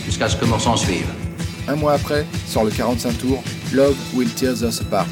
jusqu'à 0.05 0.29
ce 0.29 0.37
que 0.37 0.45
mort 0.45 0.61
s'en 0.61 0.77
suive. 0.77 1.07
Un 1.69 1.77
mois 1.77 1.95
après, 1.95 2.27
sort 2.47 2.65
le 2.65 2.71
45 2.71 3.17
tours 3.17 3.43
Love 3.73 3.97
Will 4.13 4.29
Tear 4.35 4.53
Us 4.53 4.83
Apart, 4.83 5.07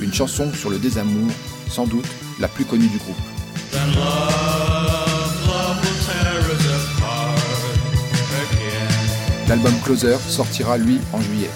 une 0.00 0.14
chanson 0.14 0.50
sur 0.54 0.70
le 0.70 0.78
désamour, 0.78 1.30
sans 1.68 1.86
doute 1.86 2.08
la 2.40 2.48
plus 2.48 2.64
connue 2.64 2.88
du 2.88 2.96
groupe. 2.96 4.21
L'album 9.52 9.74
Closer 9.84 10.16
sortira 10.16 10.78
lui 10.78 10.98
en 11.12 11.20
juillet. 11.20 11.50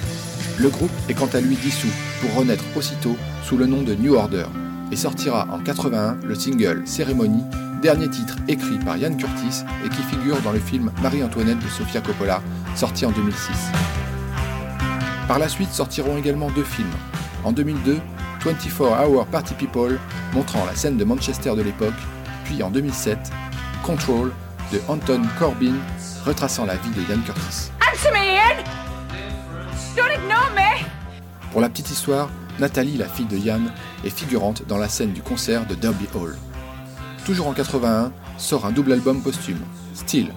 Le 0.58 0.68
groupe 0.68 0.90
est 1.08 1.14
quant 1.14 1.30
à 1.32 1.40
lui 1.40 1.56
dissous 1.56 1.88
pour 2.20 2.34
renaître 2.34 2.62
aussitôt 2.76 3.16
sous 3.42 3.56
le 3.56 3.64
nom 3.64 3.80
de 3.80 3.94
New 3.94 4.16
Order 4.16 4.44
et 4.92 4.96
sortira 4.96 5.48
en 5.50 5.60
81 5.60 6.18
le 6.22 6.34
single 6.34 6.82
Ceremony, 6.84 7.42
dernier 7.80 8.10
titre 8.10 8.36
écrit 8.48 8.78
par 8.80 8.98
Ian 8.98 9.14
Curtis 9.14 9.64
et 9.82 9.88
qui 9.88 10.02
figure 10.02 10.38
dans 10.42 10.52
le 10.52 10.58
film 10.58 10.92
Marie-Antoinette 11.00 11.58
de 11.58 11.68
Sofia 11.68 12.02
Coppola, 12.02 12.42
sorti 12.74 13.06
en 13.06 13.12
2006. 13.12 13.48
Par 15.26 15.38
la 15.38 15.48
suite 15.48 15.72
sortiront 15.72 16.18
également 16.18 16.50
deux 16.50 16.64
films. 16.64 16.92
En 17.44 17.52
2002, 17.52 17.96
24 18.44 19.06
Hour 19.06 19.24
Party 19.24 19.54
People, 19.54 19.98
montrant 20.34 20.66
la 20.66 20.74
scène 20.74 20.98
de 20.98 21.04
Manchester 21.04 21.56
de 21.56 21.62
l'époque, 21.62 21.94
puis 22.44 22.62
en 22.62 22.70
2007, 22.70 23.16
Control 23.82 24.32
de 24.70 24.82
Anton 24.86 25.22
Corbin, 25.38 25.76
retraçant 26.26 26.66
la 26.66 26.74
vie 26.74 26.90
de 26.90 27.00
Ian 27.10 27.22
Curtis. 27.24 27.70
Pour 31.56 31.62
la 31.62 31.70
petite 31.70 31.90
histoire, 31.90 32.28
Nathalie, 32.58 32.98
la 32.98 33.08
fille 33.08 33.24
de 33.24 33.38
Yann, 33.38 33.72
est 34.04 34.10
figurante 34.10 34.64
dans 34.68 34.76
la 34.76 34.90
scène 34.90 35.12
du 35.12 35.22
concert 35.22 35.66
de 35.66 35.74
Derby 35.74 36.04
Hall. 36.14 36.36
Toujours 37.24 37.48
en 37.48 37.54
81, 37.54 38.12
sort 38.36 38.66
un 38.66 38.72
double 38.72 38.92
album 38.92 39.22
posthume, 39.22 39.60
Still, 39.94 40.32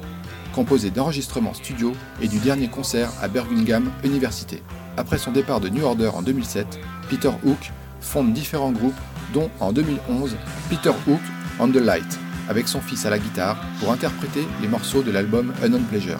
composé 0.55 0.91
d'enregistrements 0.91 1.53
studio 1.53 1.91
et 2.22 2.30
du 2.30 2.39
dernier 2.39 2.70
concert 2.70 3.09
à 3.22 3.28
Birmingham 3.28 3.91
Université. 4.05 4.63
Après 4.95 5.17
son 5.17 5.34
départ 5.34 5.59
de 5.59 5.67
New 5.67 5.84
Order 5.84 6.11
en 6.13 6.22
2007, 6.22 6.80
Peter 7.09 7.32
Hook 7.45 7.72
fonde 7.99 8.32
différents 8.32 8.72
groupes, 8.72 8.99
dont 9.34 9.49
en 9.59 9.74
2011 9.74 10.38
Peter 10.70 10.93
Hook 11.05 11.20
on 11.59 11.67
the 11.67 11.76
Light, 11.76 12.17
avec 12.47 12.70
son 12.70 12.80
fils 12.80 13.05
à 13.05 13.09
la 13.09 13.20
guitare 13.20 13.57
pour 13.82 13.91
interpréter 13.91 14.47
les 14.61 14.70
morceaux 14.70 15.03
de 15.03 15.11
l'album 15.11 15.53
Unknown 15.61 15.84
Pleasure. 15.84 16.20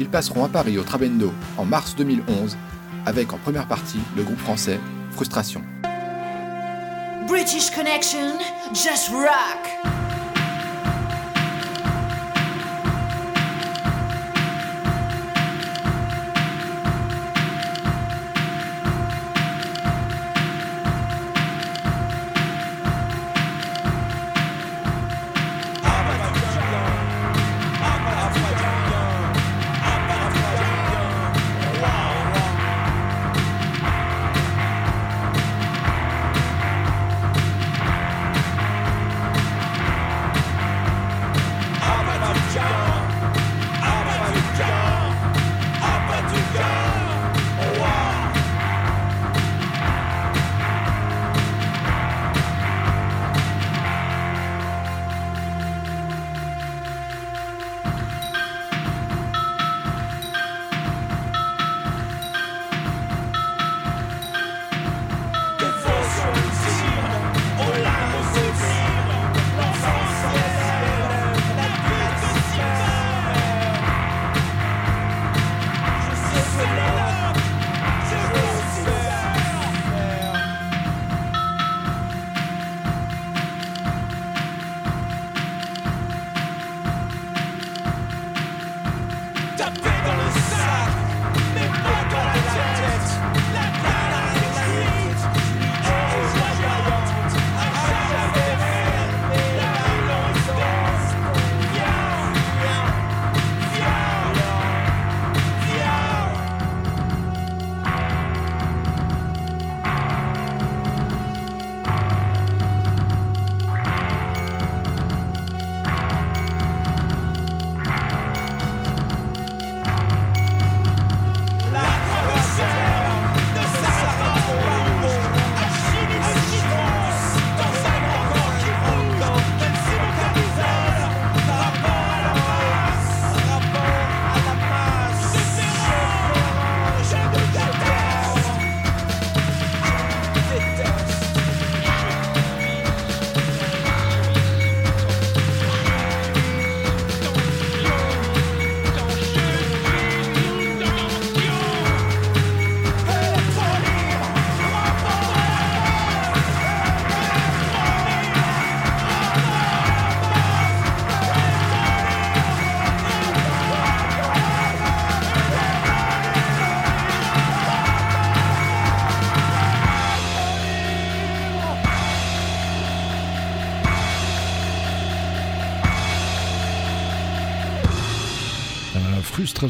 Ils 0.00 0.08
passeront 0.08 0.44
à 0.44 0.48
Paris 0.48 0.78
au 0.78 0.82
Trabendo 0.82 1.30
en 1.58 1.66
mars 1.66 1.94
2011, 1.94 2.56
avec 3.04 3.34
en 3.34 3.36
première 3.36 3.68
partie 3.68 4.00
le 4.16 4.22
groupe 4.22 4.38
français 4.38 4.80
Frustration. 5.12 5.62
British 7.28 7.70
Connection, 7.70 8.38
just 8.72 9.10
rock! 9.10 10.19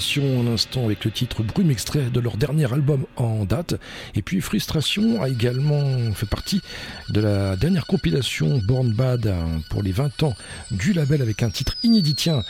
Frustration 0.00 0.40
à 0.40 0.44
l'instant 0.44 0.84
avec 0.86 1.04
le 1.04 1.10
titre 1.10 1.42
Brume 1.42 1.70
extrait 1.70 2.08
de 2.10 2.20
leur 2.20 2.38
dernier 2.38 2.72
album 2.72 3.04
en 3.16 3.44
date. 3.44 3.74
Et 4.14 4.22
puis 4.22 4.40
Frustration 4.40 5.22
a 5.22 5.28
également 5.28 6.10
fait 6.14 6.24
partie 6.24 6.62
de 7.10 7.20
la 7.20 7.54
dernière 7.54 7.86
compilation 7.86 8.62
Born 8.66 8.94
Bad 8.94 9.26
hein, 9.26 9.60
pour 9.68 9.82
les 9.82 9.92
20 9.92 10.22
ans 10.22 10.34
du 10.70 10.94
label 10.94 11.20
avec 11.20 11.42
un 11.42 11.50
titre 11.50 11.74
inédit. 11.82 12.14
Tiens, 12.14 12.42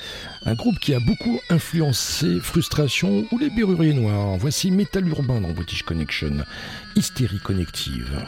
un 0.47 0.55
groupe 0.55 0.79
qui 0.79 0.95
a 0.95 1.01
beaucoup 1.01 1.41
influencé 1.49 2.39
Frustration 2.39 3.27
ou 3.33 3.39
les 3.39 3.51
Berruriers 3.51 3.95
Noirs. 3.95 4.37
Voici 4.39 4.71
Metal 4.71 5.05
Urbain 5.09 5.41
dans 5.41 5.51
British 5.51 5.83
Connection. 5.83 6.45
Hystérie 6.95 7.41
connective. 7.41 8.25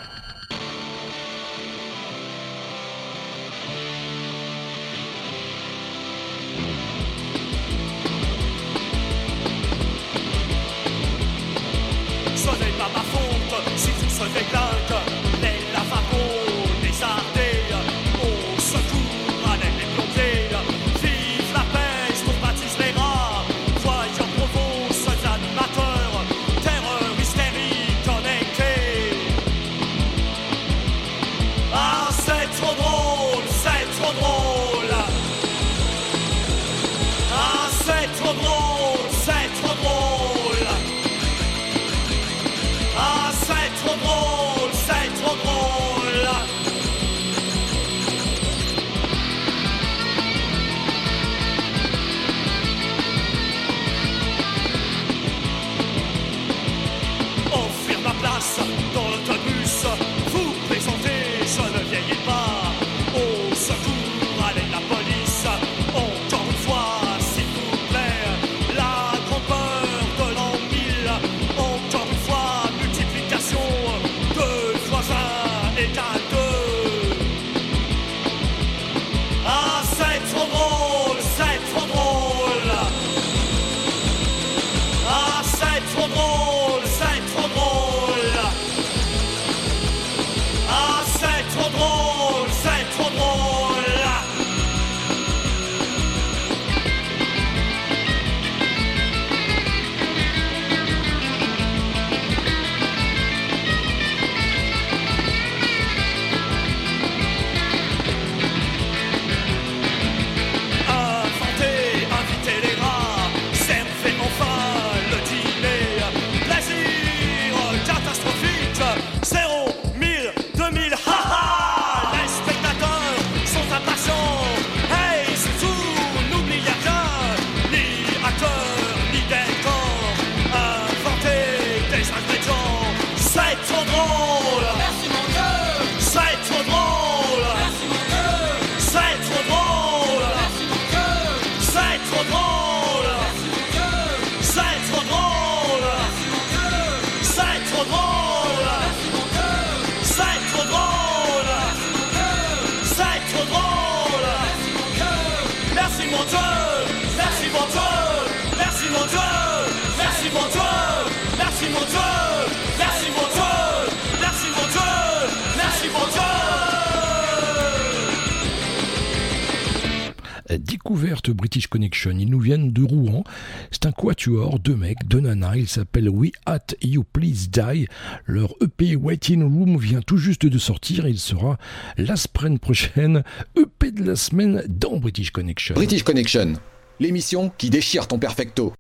Découverte 170.58 171.30
British 171.30 171.66
Connection, 171.66 172.12
ils 172.18 172.28
nous 172.28 172.40
viennent 172.40 172.72
de 172.72 172.82
Rouen. 172.82 173.24
C'est 173.70 173.86
un 173.86 173.92
quatuor, 173.92 174.58
deux 174.58 174.76
mecs, 174.76 175.06
deux 175.06 175.20
nanas, 175.20 175.56
ils 175.56 175.68
s'appellent 175.68 176.08
We 176.08 176.32
At 176.46 176.74
You 176.82 177.04
Please 177.04 177.48
Die. 177.50 177.86
Leur 178.26 178.54
EP 178.60 178.96
Waiting 178.96 179.42
Room 179.42 179.78
vient 179.78 180.00
tout 180.02 180.16
juste 180.16 180.46
de 180.46 180.58
sortir 180.58 181.06
il 181.06 181.18
sera 181.18 181.58
la 181.96 182.16
semaine 182.16 182.58
prochaine, 182.58 183.22
EP 183.56 183.90
de 183.90 184.04
la 184.04 184.16
semaine 184.16 184.62
dans 184.68 184.96
British 184.96 185.30
Connection. 185.30 185.74
British 185.74 186.02
Connection, 186.02 186.54
l'émission 187.00 187.50
qui 187.56 187.70
déchire 187.70 188.08
ton 188.08 188.18
perfecto. 188.18 188.72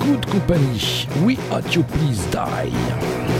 Good 0.00 0.26
Company, 0.26 1.06
We 1.22 1.38
At 1.50 1.74
You 1.74 1.82
Please 1.82 2.24
Die. 2.30 3.37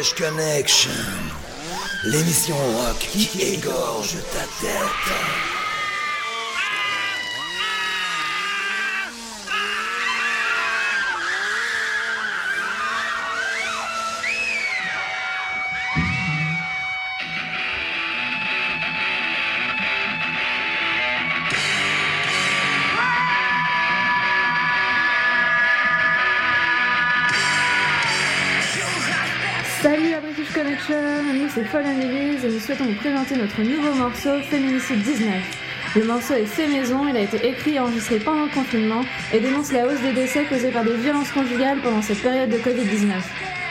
Connection, 0.00 0.90
l'émission 2.04 2.56
rock 2.56 2.96
qui 2.98 3.28
égorge 3.42 4.16
ta 4.32 4.40
tête. 4.66 5.61
C'est 31.70 31.78
and 31.78 31.98
Lilies 31.98 32.44
et 32.44 32.48
nous 32.48 32.58
souhaitons 32.58 32.84
vous 32.84 32.94
présenter 32.94 33.36
notre 33.36 33.60
nouveau 33.62 33.94
morceau 33.94 34.40
Féminicide 34.50 35.02
19. 35.02 35.28
Le 35.96 36.04
morceau 36.04 36.34
est 36.34 36.46
fait 36.46 36.66
maison, 36.66 37.06
il 37.08 37.16
a 37.16 37.20
été 37.20 37.46
écrit 37.46 37.74
et 37.74 37.80
enregistré 37.80 38.18
pendant 38.18 38.44
le 38.44 38.50
confinement 38.50 39.02
et 39.32 39.38
dénonce 39.38 39.72
la 39.72 39.86
hausse 39.86 40.00
des 40.00 40.12
décès 40.12 40.44
causés 40.44 40.70
par 40.70 40.84
des 40.84 40.96
violences 40.96 41.30
conjugales 41.30 41.78
pendant 41.82 42.02
cette 42.02 42.22
période 42.22 42.50
de 42.50 42.56
Covid-19. 42.56 43.12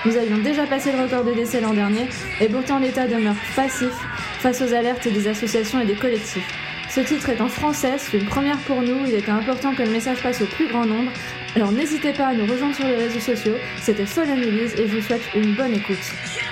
Nous 0.05 0.15
avions 0.15 0.37
déjà 0.37 0.65
passé 0.67 0.91
le 0.91 1.03
record 1.03 1.23
de 1.23 1.33
décès 1.33 1.59
l'an 1.59 1.73
dernier 1.73 2.07
et 2.39 2.47
pourtant 2.47 2.79
l'État 2.79 3.07
demeure 3.07 3.35
passif 3.55 3.93
face 4.39 4.61
aux 4.61 4.73
alertes 4.73 5.07
des 5.07 5.27
associations 5.27 5.81
et 5.81 5.85
des 5.85 5.95
collectifs. 5.95 6.47
Ce 6.89 7.01
titre 7.01 7.29
est 7.29 7.41
en 7.41 7.47
français, 7.47 7.95
c'est 7.97 8.17
une 8.17 8.25
première 8.25 8.57
pour 8.59 8.81
nous, 8.81 9.05
il 9.07 9.15
était 9.15 9.31
important 9.31 9.73
que 9.73 9.83
le 9.83 9.89
message 9.89 10.21
passe 10.21 10.41
au 10.41 10.45
plus 10.45 10.67
grand 10.67 10.85
nombre. 10.85 11.11
Alors 11.55 11.71
n'hésitez 11.71 12.13
pas 12.13 12.27
à 12.27 12.33
nous 12.33 12.45
rejoindre 12.45 12.75
sur 12.75 12.85
les 12.85 12.95
réseaux 12.95 13.19
sociaux, 13.19 13.55
c'était 13.81 14.03
and 14.03 14.35
Lilies 14.35 14.73
et 14.77 14.87
je 14.87 14.95
vous 14.95 15.01
souhaite 15.01 15.23
une 15.35 15.55
bonne 15.55 15.73
écoute. 15.73 16.50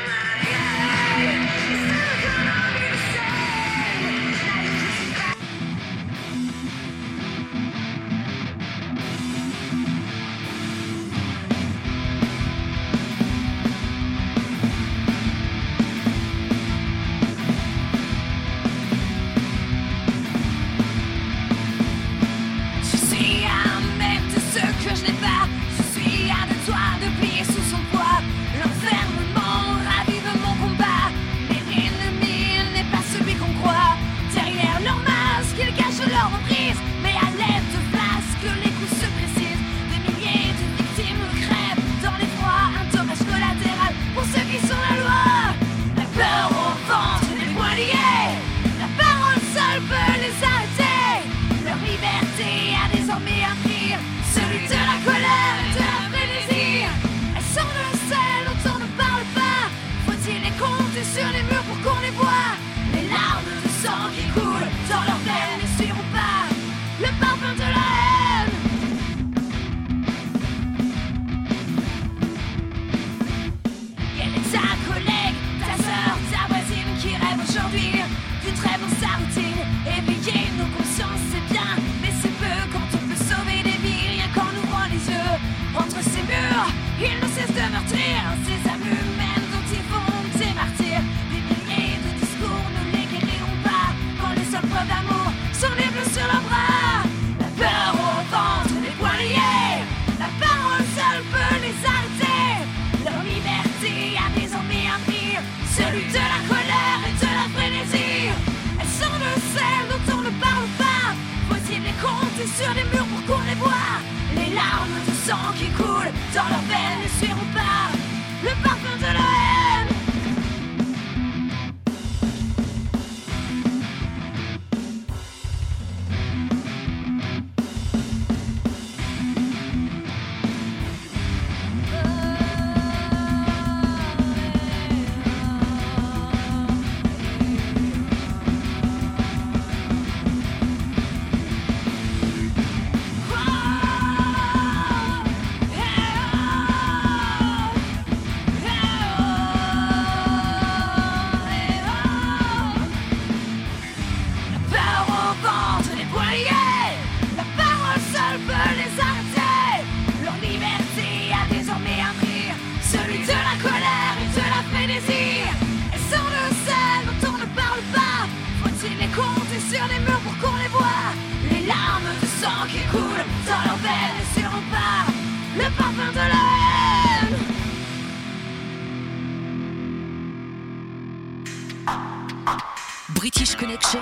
Connection, 183.56 184.00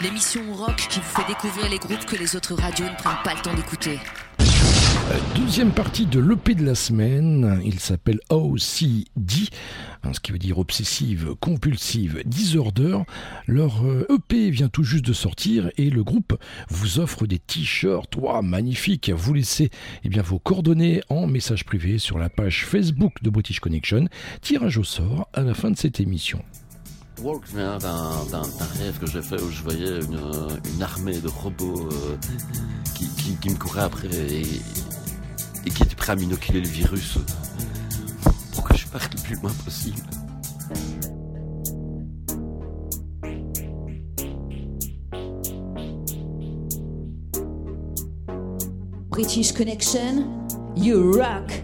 l'émission 0.00 0.40
rock 0.52 0.76
qui 0.76 1.00
vous 1.00 1.06
fait 1.06 1.26
découvrir 1.28 1.68
les 1.70 1.78
groupes 1.78 2.04
que 2.06 2.16
les 2.16 2.34
autres 2.34 2.54
radios 2.54 2.86
ne 2.86 2.96
prennent 2.96 3.22
pas 3.22 3.34
le 3.34 3.40
temps 3.40 3.54
d'écouter. 3.54 3.98
Deuxième 5.34 5.70
partie 5.70 6.06
de 6.06 6.18
l'EP 6.18 6.54
de 6.54 6.64
la 6.64 6.74
semaine, 6.74 7.60
il 7.64 7.78
s'appelle 7.78 8.20
OCD, 8.30 9.48
hein, 10.02 10.12
ce 10.12 10.20
qui 10.20 10.32
veut 10.32 10.38
dire 10.38 10.58
obsessive 10.58 11.34
compulsive 11.40 12.22
disorder. 12.24 12.98
Leur 13.46 13.84
euh, 13.84 14.06
EP 14.08 14.50
vient 14.50 14.68
tout 14.68 14.84
juste 14.84 15.04
de 15.04 15.12
sortir 15.12 15.70
et 15.76 15.90
le 15.90 16.02
groupe 16.02 16.38
vous 16.68 16.98
offre 16.98 17.26
des 17.26 17.38
t-shirts, 17.38 18.16
Ouah, 18.16 18.42
magnifiques. 18.42 19.10
Vous 19.10 19.34
laissez 19.34 19.70
eh 20.04 20.08
bien, 20.08 20.22
vos 20.22 20.38
coordonnées 20.38 21.02
en 21.08 21.26
message 21.26 21.64
privé 21.64 21.98
sur 21.98 22.18
la 22.18 22.28
page 22.28 22.64
Facebook 22.64 23.14
de 23.22 23.30
British 23.30 23.60
Connection. 23.60 24.08
Tirage 24.42 24.78
au 24.78 24.84
sort 24.84 25.28
à 25.32 25.42
la 25.42 25.54
fin 25.54 25.70
de 25.70 25.76
cette 25.76 26.00
émission. 26.00 26.42
Walk 27.22 27.46
vient 27.48 27.78
d'un 27.78 28.24
d'un- 28.30 28.42
rêve 28.78 28.98
que 28.98 29.06
j'ai 29.06 29.20
fait 29.20 29.40
où 29.40 29.50
je 29.50 29.62
voyais 29.62 30.00
une, 30.00 30.82
armée 30.82 31.20
de 31.20 31.28
robots 31.28 31.88
euh, 31.92 32.16
qui, 32.94 33.50
me 33.50 33.56
couraient 33.56 33.82
après 33.82 34.08
et, 34.08 34.42
et 35.66 35.70
qui 35.70 35.82
étaient 35.82 35.94
prêts 35.94 36.12
à 36.12 36.16
m'inoculer 36.16 36.60
le 36.60 36.68
virus 36.68 37.18
pour 38.54 38.64
que 38.64 38.76
je 38.76 38.86
parte 38.86 39.14
le 39.14 39.22
plus 39.22 39.36
loin 39.36 39.52
possible. 39.64 40.00
British 49.10 49.52
Connection, 49.52 50.48
you 50.76 51.12
rock. 51.12 51.62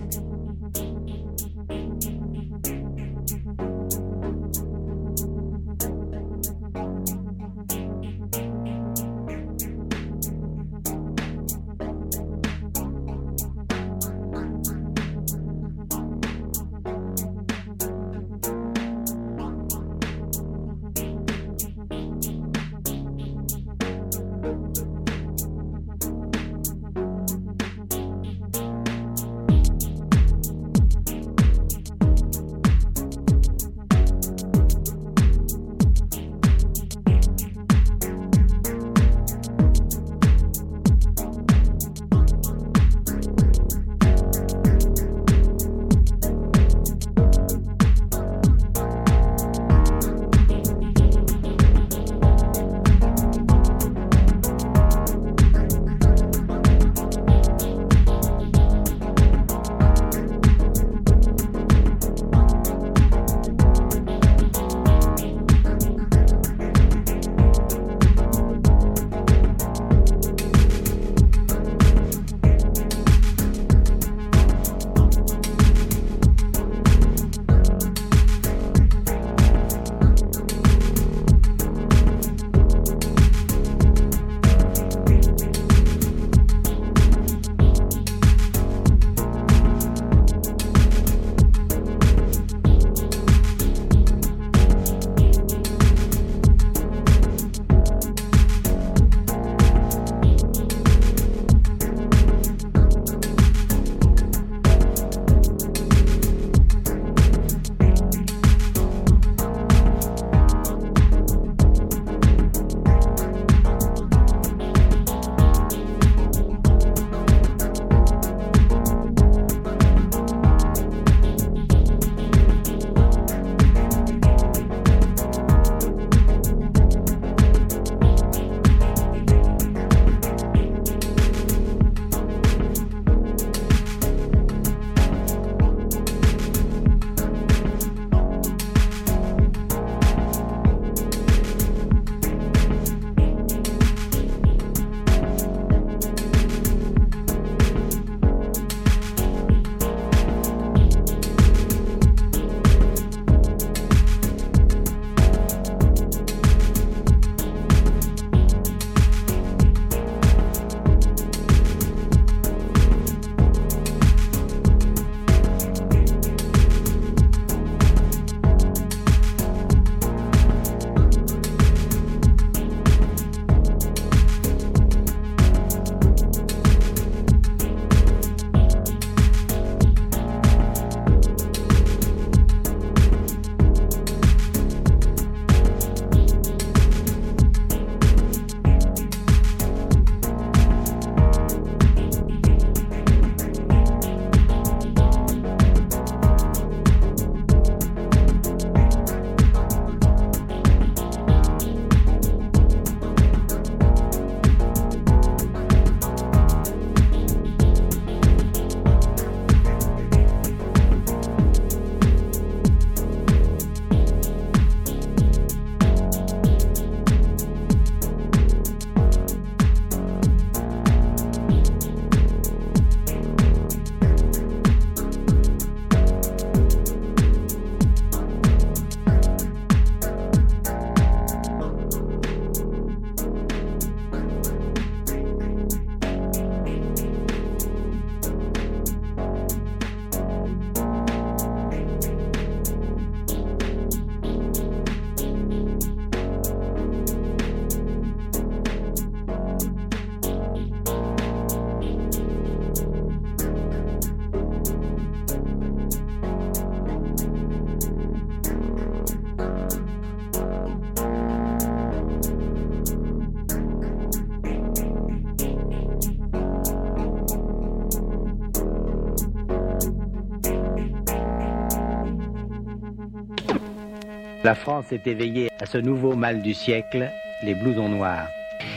La 274.47 274.55
France 274.55 274.93
est 274.93 275.09
éveillée 275.09 275.51
à 275.59 275.67
ce 275.67 275.77
nouveau 275.77 276.15
mal 276.15 276.41
du 276.41 276.55
siècle, 276.55 277.11
les 277.43 277.57
blousons 277.57 277.89
noirs. 277.89 278.29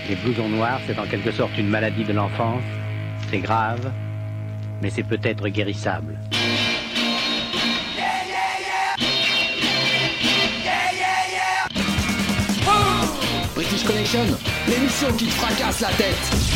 Les 0.09 0.15
blousons 0.15 0.49
noirs, 0.49 0.81
c'est 0.87 0.97
en 0.97 1.05
quelque 1.05 1.31
sorte 1.31 1.55
une 1.59 1.67
maladie 1.67 2.03
de 2.03 2.11
l'enfance. 2.11 2.63
C'est 3.29 3.37
grave, 3.37 3.91
mais 4.81 4.89
c'est 4.89 5.03
peut-être 5.03 5.47
guérissable. 5.47 6.17
British 13.53 13.83
Connection, 13.83 14.25
l'émission 14.67 15.13
qui 15.19 15.25
te 15.25 15.33
fracasse 15.33 15.81
la 15.81 15.89
tête. 15.89 16.48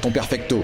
Ton 0.00 0.10
perfecto. 0.10 0.62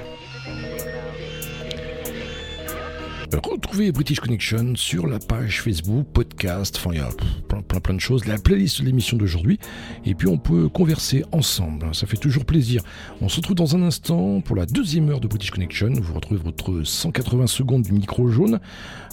Retrouvez 3.33 3.91
British 3.91 4.21
Connection 4.21 4.75
sur 4.77 5.07
la 5.07 5.19
page 5.19 5.63
Facebook, 5.63 6.07
podcast, 6.13 6.77
enfin 6.77 6.91
il 6.93 6.99
y 6.99 7.01
a 7.01 7.09
plein, 7.49 7.63
plein 7.63 7.81
plein 7.81 7.95
de 7.95 8.01
choses, 8.01 8.27
la 8.27 8.39
playlist 8.39 8.81
de 8.81 8.87
l'émission 8.87 9.17
d'aujourd'hui, 9.17 9.59
et 10.05 10.15
puis 10.15 10.29
on 10.29 10.39
peut 10.39 10.69
converser 10.69 11.25
ensemble, 11.33 11.95
ça 11.95 12.07
fait 12.07 12.19
toujours 12.19 12.45
plaisir. 12.45 12.83
On 13.21 13.29
se 13.29 13.37
retrouve 13.37 13.57
dans 13.57 13.75
un 13.75 13.83
instant 13.83 14.41
pour 14.43 14.55
la 14.55 14.67
deuxième 14.67 15.09
heure 15.11 15.21
de 15.21 15.29
British 15.29 15.51
Connection, 15.51 15.93
vous 15.95 16.15
retrouvez 16.15 16.41
votre 16.41 16.83
180 16.85 17.47
secondes 17.47 17.83
du 17.83 17.93
micro 17.93 18.29
jaune, 18.29 18.61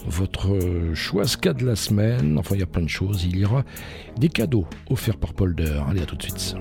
votre 0.06 0.60
choix 0.94 1.28
ska 1.28 1.54
de 1.54 1.66
la 1.66 1.76
semaine, 1.76 2.38
enfin 2.38 2.56
il 2.56 2.60
y 2.60 2.64
a 2.64 2.68
plein 2.68 2.84
de 2.84 2.90
choses, 2.90 3.24
il 3.24 3.38
y 3.38 3.46
aura 3.46 3.64
des 4.18 4.30
cadeaux 4.30 4.68
offerts 4.90 5.18
par 5.18 5.34
Polder, 5.34 5.82
allez 5.90 6.02
à 6.02 6.06
tout 6.06 6.18
de 6.18 6.24
suite. 6.24 6.56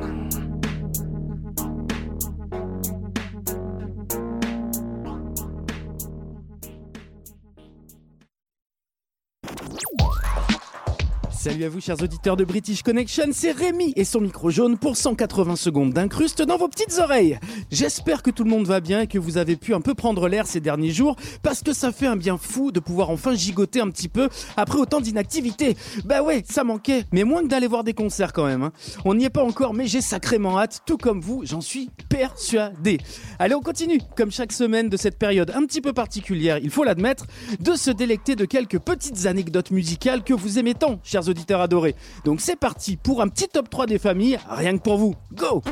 Salut 11.43 11.65
à 11.65 11.69
vous 11.69 11.81
chers 11.81 12.01
auditeurs 12.01 12.37
de 12.37 12.45
British 12.45 12.85
Connection, 12.85 13.25
c'est 13.33 13.51
Rémi 13.51 13.93
et 13.97 14.05
son 14.05 14.21
micro 14.21 14.51
jaune 14.51 14.79
pour 14.79 14.97
180 14.97 15.57
secondes 15.57 15.93
d'incruste 15.93 16.41
dans 16.41 16.57
vos 16.57 16.69
petites 16.69 16.97
oreilles. 17.01 17.41
J'espère 17.69 18.23
que 18.23 18.31
tout 18.31 18.45
le 18.45 18.51
monde 18.51 18.65
va 18.65 18.79
bien 18.79 19.01
et 19.01 19.07
que 19.09 19.19
vous 19.19 19.39
avez 19.39 19.57
pu 19.57 19.75
un 19.75 19.81
peu 19.81 19.95
prendre 19.95 20.29
l'air 20.29 20.47
ces 20.47 20.61
derniers 20.61 20.93
jours 20.93 21.17
parce 21.43 21.65
que 21.65 21.73
ça 21.73 21.91
fait 21.91 22.07
un 22.07 22.15
bien 22.15 22.39
fou 22.39 22.71
de 22.71 22.79
pouvoir 22.79 23.11
enfin 23.11 23.35
gigoter 23.35 23.81
un 23.81 23.91
petit 23.91 24.09
peu 24.09 24.29
après 24.57 24.79
autant 24.79 25.01
d'inactivité. 25.01 25.77
Bah 26.05 26.23
ouais, 26.23 26.45
ça 26.49 26.63
manquait, 26.63 27.07
mais 27.11 27.25
moins 27.25 27.43
que 27.43 27.49
d'aller 27.49 27.67
voir 27.67 27.83
des 27.83 27.93
concerts 27.93 28.33
quand 28.33 28.47
même. 28.47 28.63
hein. 28.63 28.73
On 29.05 29.17
n'y 29.17 29.25
est 29.25 29.31
pas 29.31 29.43
encore 29.43 29.75
mais 29.75 29.89
j'ai 29.89 30.01
sacrément 30.01 30.61
hâte, 30.61 30.83
tout 30.87 30.97
comme 30.97 31.21
vous, 31.21 31.43
j'en 31.45 31.61
suis 31.61 31.91
persuadé. 32.09 32.99
Allez, 33.41 33.57
on 33.57 33.63
continue, 33.63 33.99
comme 34.17 34.31
chaque 34.31 34.53
semaine 34.53 34.89
de 34.89 34.97
cette 34.97 35.19
période 35.19 35.51
un 35.57 35.67
petit 35.67 35.81
peu 35.81 35.93
particulière, 35.93 36.59
il 36.59 36.71
faut 36.71 36.85
l'admettre, 36.85 37.27
de 37.59 37.75
se 37.75 37.91
délecter 37.91 38.37
de 38.37 38.45
quelques 38.45 38.79
petites 38.79 39.27
anecdotes 39.27 39.73
musicales 39.73 40.23
que 40.23 40.35
vous 40.35 40.61
aimez 40.61 40.75
tant, 40.75 41.01
chers 41.03 41.23
auditeurs 41.23 41.32
adorés. 41.61 41.95
Donc 42.25 42.41
c'est 42.41 42.57
parti 42.57 42.97
pour 42.97 43.23
un 43.23 43.29
petit 43.29 43.49
top 43.49 43.71
3 43.71 43.87
des 43.87 43.99
familles, 43.99 44.39
rien 44.49 44.77
que 44.77 44.83
pour 44.83 44.99
vous. 44.99 45.15
Go 45.33 45.63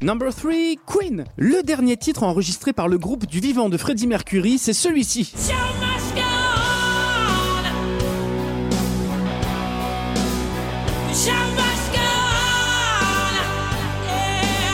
Number 0.00 0.34
3, 0.34 0.52
Queen. 0.86 1.24
Le 1.36 1.62
dernier 1.62 1.96
titre 1.96 2.22
enregistré 2.24 2.72
par 2.72 2.88
le 2.88 2.98
groupe 2.98 3.26
du 3.26 3.40
vivant 3.40 3.68
de 3.68 3.76
Freddie 3.76 4.06
Mercury, 4.06 4.58
c'est 4.58 4.72
celui-ci. 4.72 5.32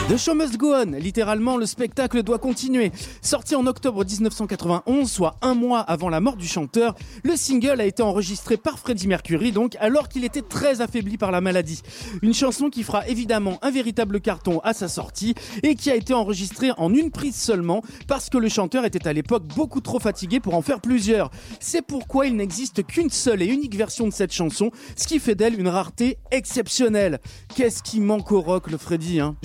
The 0.09 0.17
Show 0.17 0.33
Must 0.33 0.57
Go 0.57 0.73
On, 0.73 0.97
littéralement 0.97 1.55
le 1.55 1.67
spectacle 1.67 2.23
doit 2.23 2.39
continuer. 2.39 2.91
Sorti 3.21 3.53
en 3.53 3.67
octobre 3.67 4.03
1991, 4.03 5.07
soit 5.07 5.35
un 5.43 5.53
mois 5.53 5.81
avant 5.81 6.09
la 6.09 6.19
mort 6.19 6.35
du 6.35 6.47
chanteur, 6.47 6.95
le 7.21 7.35
single 7.35 7.79
a 7.79 7.85
été 7.85 8.01
enregistré 8.01 8.57
par 8.57 8.79
Freddie 8.79 9.07
Mercury, 9.07 9.51
donc 9.51 9.77
alors 9.79 10.09
qu'il 10.09 10.25
était 10.25 10.41
très 10.41 10.81
affaibli 10.81 11.19
par 11.19 11.29
la 11.29 11.41
maladie. 11.41 11.83
Une 12.23 12.33
chanson 12.33 12.71
qui 12.71 12.81
fera 12.81 13.07
évidemment 13.07 13.59
un 13.61 13.69
véritable 13.69 14.19
carton 14.19 14.59
à 14.63 14.73
sa 14.73 14.87
sortie 14.87 15.35
et 15.61 15.75
qui 15.75 15.91
a 15.91 15.95
été 15.95 16.15
enregistrée 16.15 16.71
en 16.77 16.91
une 16.91 17.11
prise 17.11 17.35
seulement 17.35 17.83
parce 18.07 18.31
que 18.31 18.39
le 18.39 18.49
chanteur 18.49 18.85
était 18.85 19.07
à 19.07 19.13
l'époque 19.13 19.43
beaucoup 19.55 19.79
trop 19.79 19.99
fatigué 19.99 20.39
pour 20.39 20.55
en 20.55 20.63
faire 20.63 20.81
plusieurs. 20.81 21.29
C'est 21.59 21.83
pourquoi 21.83 22.25
il 22.25 22.35
n'existe 22.35 22.83
qu'une 22.83 23.11
seule 23.11 23.43
et 23.43 23.45
unique 23.45 23.75
version 23.75 24.07
de 24.07 24.13
cette 24.13 24.33
chanson, 24.33 24.71
ce 24.95 25.05
qui 25.05 25.19
fait 25.19 25.35
d'elle 25.35 25.59
une 25.59 25.67
rareté 25.67 26.17
exceptionnelle. 26.31 27.19
Qu'est-ce 27.53 27.83
qui 27.83 27.99
manque 27.99 28.31
au 28.31 28.41
rock, 28.41 28.71
le 28.71 28.79
Freddy 28.79 29.19
hein? 29.19 29.35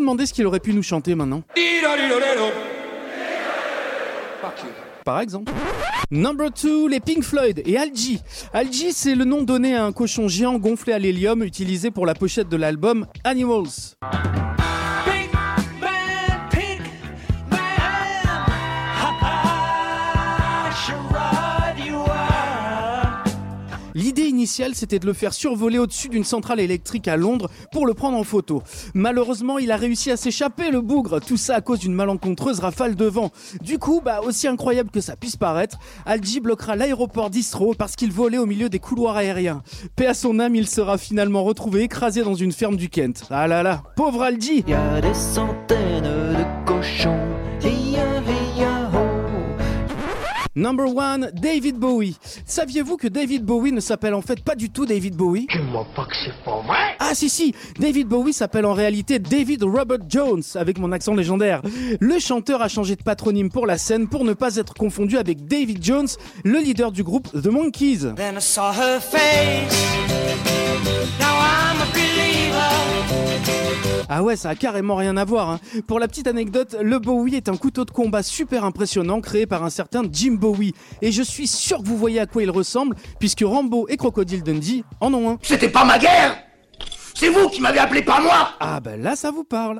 Demandé 0.00 0.26
ce 0.26 0.32
qu'il 0.32 0.46
aurait 0.46 0.60
pu 0.60 0.72
nous 0.72 0.82
chanter 0.82 1.14
maintenant. 1.14 1.42
Par 5.04 5.20
exemple. 5.20 5.52
Number 6.10 6.50
2, 6.50 6.88
les 6.88 7.00
Pink 7.00 7.22
Floyd 7.22 7.62
et 7.64 7.78
Algie. 7.78 8.20
Algie, 8.52 8.92
c'est 8.92 9.14
le 9.14 9.24
nom 9.24 9.42
donné 9.42 9.76
à 9.76 9.84
un 9.84 9.92
cochon 9.92 10.28
géant 10.28 10.58
gonflé 10.58 10.92
à 10.92 10.98
l'hélium 10.98 11.42
utilisé 11.42 11.90
pour 11.90 12.04
la 12.04 12.14
pochette 12.14 12.48
de 12.48 12.56
l'album 12.56 13.06
Animals. 13.24 13.96
C'était 24.46 24.98
de 24.98 25.06
le 25.06 25.12
faire 25.12 25.32
survoler 25.32 25.78
au-dessus 25.78 26.08
d'une 26.08 26.24
centrale 26.24 26.60
électrique 26.60 27.08
à 27.08 27.16
Londres 27.16 27.50
pour 27.72 27.86
le 27.86 27.94
prendre 27.94 28.16
en 28.16 28.24
photo. 28.24 28.62
Malheureusement, 28.94 29.58
il 29.58 29.70
a 29.70 29.76
réussi 29.76 30.10
à 30.10 30.16
s'échapper, 30.16 30.70
le 30.70 30.80
bougre, 30.80 31.20
tout 31.20 31.36
ça 31.36 31.56
à 31.56 31.60
cause 31.60 31.80
d'une 31.80 31.94
malencontreuse 31.94 32.60
rafale 32.60 32.94
de 32.96 33.04
vent. 33.04 33.30
Du 33.62 33.78
coup, 33.78 34.00
bah, 34.04 34.20
aussi 34.22 34.48
incroyable 34.48 34.90
que 34.90 35.00
ça 35.00 35.16
puisse 35.16 35.36
paraître, 35.36 35.78
Algie 36.06 36.40
bloquera 36.40 36.76
l'aéroport 36.76 37.30
d'Istro 37.30 37.74
parce 37.74 37.96
qu'il 37.96 38.12
volait 38.12 38.38
au 38.38 38.46
milieu 38.46 38.68
des 38.68 38.78
couloirs 38.78 39.16
aériens. 39.16 39.62
Paix 39.96 40.06
à 40.06 40.14
son 40.14 40.38
âme, 40.38 40.54
il 40.54 40.68
sera 40.68 40.98
finalement 40.98 41.44
retrouvé 41.44 41.82
écrasé 41.82 42.22
dans 42.22 42.34
une 42.34 42.52
ferme 42.52 42.76
du 42.76 42.88
Kent. 42.88 43.24
Ah 43.30 43.46
là 43.46 43.62
là, 43.62 43.82
pauvre 43.96 44.22
Algie 44.22 44.64
Y 44.66 44.74
a 44.74 45.00
des 45.00 45.14
centaines 45.14 46.02
de 46.02 46.66
cochons. 46.66 47.18
Number 50.56 50.86
one, 50.86 51.30
David 51.32 51.76
Bowie. 51.76 52.16
Saviez-vous 52.44 52.96
que 52.96 53.06
David 53.06 53.44
Bowie 53.44 53.70
ne 53.70 53.78
s'appelle 53.78 54.14
en 54.14 54.20
fait 54.20 54.42
pas 54.42 54.56
du 54.56 54.68
tout 54.68 54.84
David 54.84 55.14
Bowie? 55.14 55.46
Tu 55.48 55.60
m'as 55.60 55.84
pas 55.94 56.04
que 56.06 56.14
c'est 56.24 56.44
pas 56.44 56.60
vrai? 56.62 56.96
Ah 56.98 57.14
si 57.14 57.30
si, 57.30 57.54
David 57.78 58.08
Bowie 58.08 58.32
s'appelle 58.32 58.66
en 58.66 58.72
réalité 58.72 59.20
David 59.20 59.62
Robert 59.62 60.00
Jones, 60.08 60.42
avec 60.56 60.78
mon 60.78 60.90
accent 60.90 61.14
légendaire. 61.14 61.62
Le 62.00 62.18
chanteur 62.18 62.62
a 62.62 62.68
changé 62.68 62.96
de 62.96 63.02
patronyme 63.04 63.48
pour 63.48 63.64
la 63.64 63.78
scène 63.78 64.08
pour 64.08 64.24
ne 64.24 64.32
pas 64.32 64.56
être 64.56 64.74
confondu 64.74 65.18
avec 65.18 65.46
David 65.46 65.84
Jones, 65.84 66.08
le 66.42 66.58
leader 66.58 66.90
du 66.90 67.04
groupe 67.04 67.28
The 67.30 67.46
Monkees. 67.46 68.14
Then 68.16 68.36
I 68.36 68.40
saw 68.40 68.72
her 68.72 69.00
face. 69.00 69.72
Now 71.20 71.36
I'm 71.38 71.80
a 71.80 71.86
believer. 71.92 72.09
Ah 74.12 74.22
ouais, 74.24 74.36
ça 74.36 74.50
a 74.50 74.54
carrément 74.56 74.96
rien 74.96 75.16
à 75.16 75.24
voir. 75.24 75.50
hein. 75.50 75.60
Pour 75.86 76.00
la 76.00 76.08
petite 76.08 76.26
anecdote, 76.26 76.76
le 76.82 76.98
Bowie 76.98 77.36
est 77.36 77.48
un 77.48 77.56
couteau 77.56 77.84
de 77.84 77.90
combat 77.92 78.22
super 78.24 78.64
impressionnant 78.64 79.20
créé 79.20 79.46
par 79.46 79.62
un 79.62 79.70
certain 79.70 80.02
Jim 80.10 80.32
Bowie. 80.32 80.74
Et 81.00 81.12
je 81.12 81.22
suis 81.22 81.46
sûr 81.46 81.78
que 81.78 81.86
vous 81.86 81.96
voyez 81.96 82.18
à 82.20 82.26
quoi 82.26 82.42
il 82.42 82.50
ressemble, 82.50 82.96
puisque 83.20 83.42
Rambo 83.44 83.86
et 83.88 83.96
Crocodile 83.96 84.42
Dundee 84.42 84.84
en 85.00 85.14
ont 85.14 85.30
un. 85.30 85.38
C'était 85.42 85.68
pas 85.68 85.84
ma 85.84 85.98
guerre 85.98 86.36
C'est 87.14 87.28
vous 87.28 87.48
qui 87.48 87.60
m'avez 87.60 87.78
appelé, 87.78 88.02
pas 88.02 88.20
moi 88.20 88.50
Ah 88.58 88.80
bah 88.80 88.96
là, 88.96 89.14
ça 89.14 89.30
vous 89.30 89.44
parle. 89.44 89.78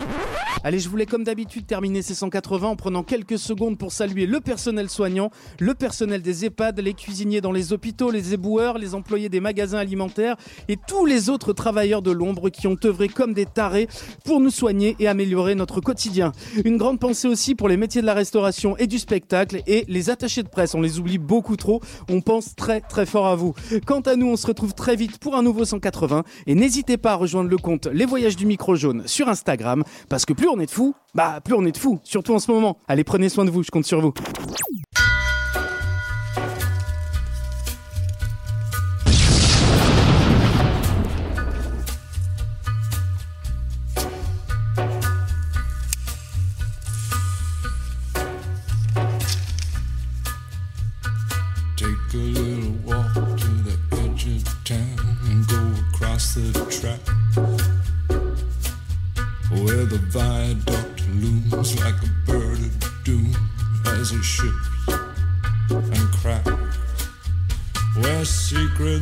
Allez, 0.62 0.78
je 0.78 0.90
voulais 0.90 1.06
comme 1.06 1.24
d'habitude 1.24 1.66
terminer 1.66 2.02
ces 2.02 2.14
180 2.14 2.68
en 2.68 2.76
prenant 2.76 3.02
quelques 3.02 3.38
secondes 3.38 3.78
pour 3.78 3.92
saluer 3.92 4.26
le 4.26 4.40
personnel 4.40 4.90
soignant, 4.90 5.30
le 5.58 5.72
personnel 5.72 6.20
des 6.20 6.44
EHPAD, 6.44 6.80
les 6.80 6.92
cuisiniers 6.92 7.40
dans 7.40 7.50
les 7.50 7.72
hôpitaux, 7.72 8.10
les 8.10 8.34
éboueurs, 8.34 8.76
les 8.76 8.94
employés 8.94 9.30
des 9.30 9.40
magasins 9.40 9.78
alimentaires 9.78 10.36
et 10.68 10.76
tous 10.76 11.06
les 11.06 11.30
autres 11.30 11.54
travailleurs 11.54 12.02
de 12.02 12.10
l'ombre 12.10 12.50
qui 12.50 12.66
ont 12.66 12.76
œuvré 12.84 13.08
comme 13.08 13.32
des 13.32 13.46
tarés 13.46 13.88
pour 14.26 14.38
nous 14.38 14.50
soigner 14.50 14.96
et 14.98 15.08
améliorer 15.08 15.54
notre 15.54 15.80
quotidien. 15.80 16.32
Une 16.66 16.76
grande 16.76 17.00
pensée 17.00 17.26
aussi 17.26 17.54
pour 17.54 17.68
les 17.68 17.78
métiers 17.78 18.02
de 18.02 18.06
la 18.06 18.12
restauration 18.12 18.76
et 18.76 18.86
du 18.86 18.98
spectacle 18.98 19.62
et 19.66 19.86
les 19.88 20.10
attachés 20.10 20.42
de 20.42 20.48
presse. 20.48 20.74
On 20.74 20.82
les 20.82 20.98
oublie 20.98 21.16
beaucoup 21.16 21.56
trop. 21.56 21.80
On 22.10 22.20
pense 22.20 22.54
très 22.54 22.82
très 22.82 23.06
fort 23.06 23.28
à 23.28 23.34
vous. 23.34 23.54
Quant 23.86 24.00
à 24.00 24.14
nous, 24.14 24.26
on 24.26 24.36
se 24.36 24.46
retrouve 24.46 24.74
très 24.74 24.94
vite 24.94 25.16
pour 25.20 25.36
un 25.36 25.42
nouveau 25.42 25.64
180 25.64 26.22
et 26.46 26.54
n'hésitez 26.54 26.98
pas 26.98 27.12
à 27.12 27.16
rejoindre 27.16 27.48
le 27.48 27.56
compte 27.56 27.86
Les 27.86 28.04
Voyages 28.04 28.36
du 28.36 28.44
Micro 28.44 28.74
Jaune 28.74 29.04
sur 29.06 29.30
Instagram 29.30 29.84
parce 30.10 30.26
que 30.26 30.34
plus 30.34 30.49
on 30.52 30.60
est 30.60 30.66
de 30.66 30.70
fous, 30.70 30.94
bah 31.14 31.40
plus 31.44 31.54
on 31.54 31.64
est 31.64 31.72
de 31.72 31.78
fous, 31.78 32.00
surtout 32.04 32.34
en 32.34 32.38
ce 32.38 32.50
moment. 32.50 32.78
Allez, 32.88 33.04
prenez 33.04 33.28
soin 33.28 33.44
de 33.44 33.50
vous, 33.50 33.62
je 33.62 33.70
compte 33.70 33.84
sur 33.84 34.00
vous. 34.00 34.12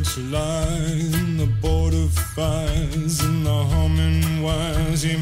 Secrets 0.09 0.31
lie 0.31 1.19
in 1.19 1.37
the 1.37 1.45
border 1.61 2.07
fires 2.35 3.19
and 3.21 3.45
the 3.45 3.63
humming 3.65 4.41
wires. 4.41 5.05
Yeah, 5.05 5.17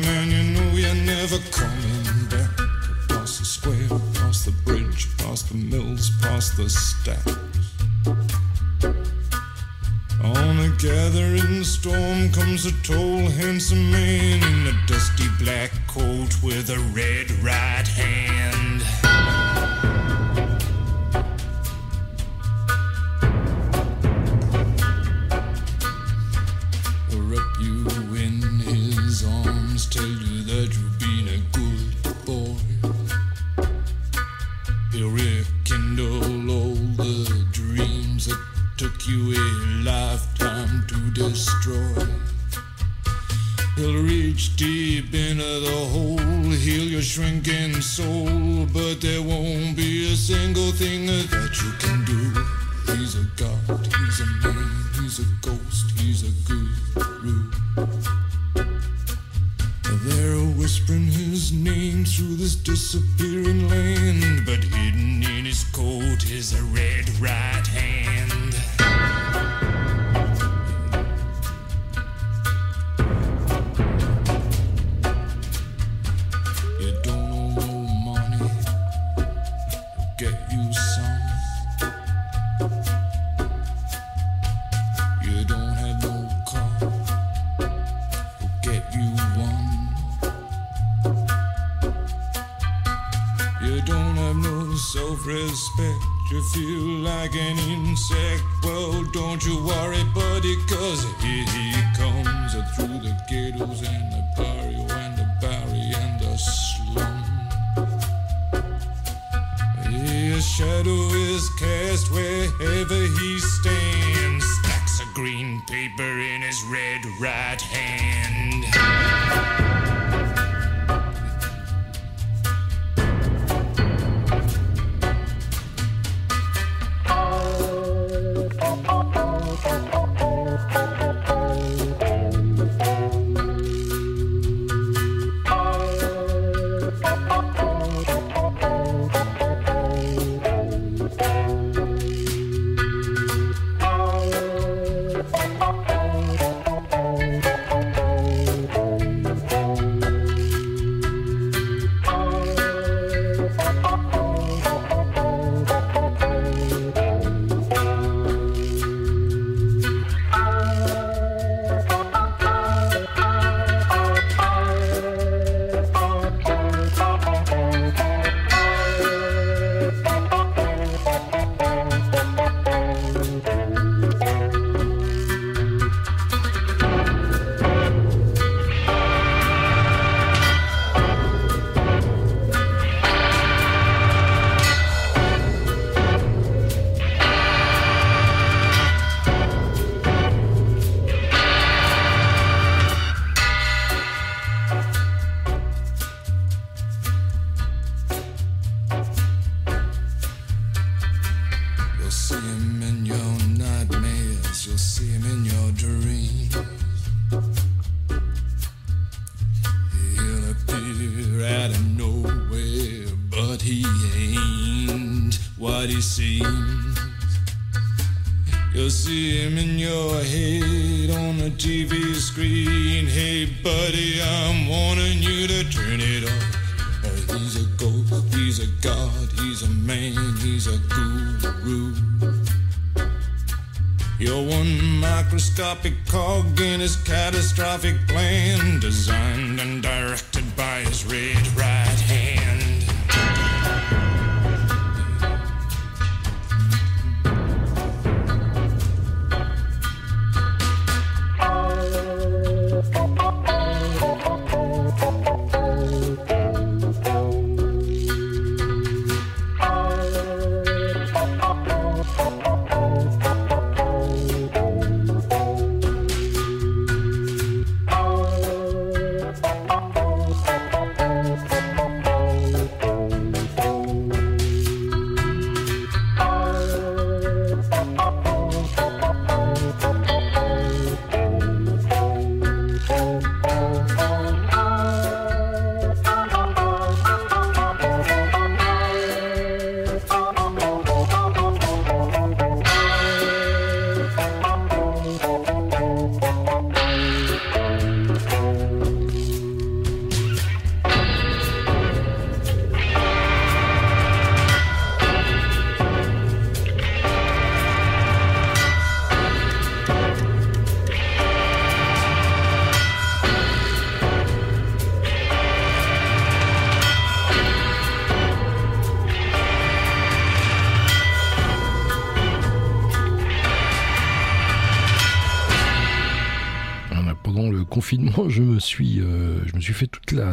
traffic. 237.78 238.07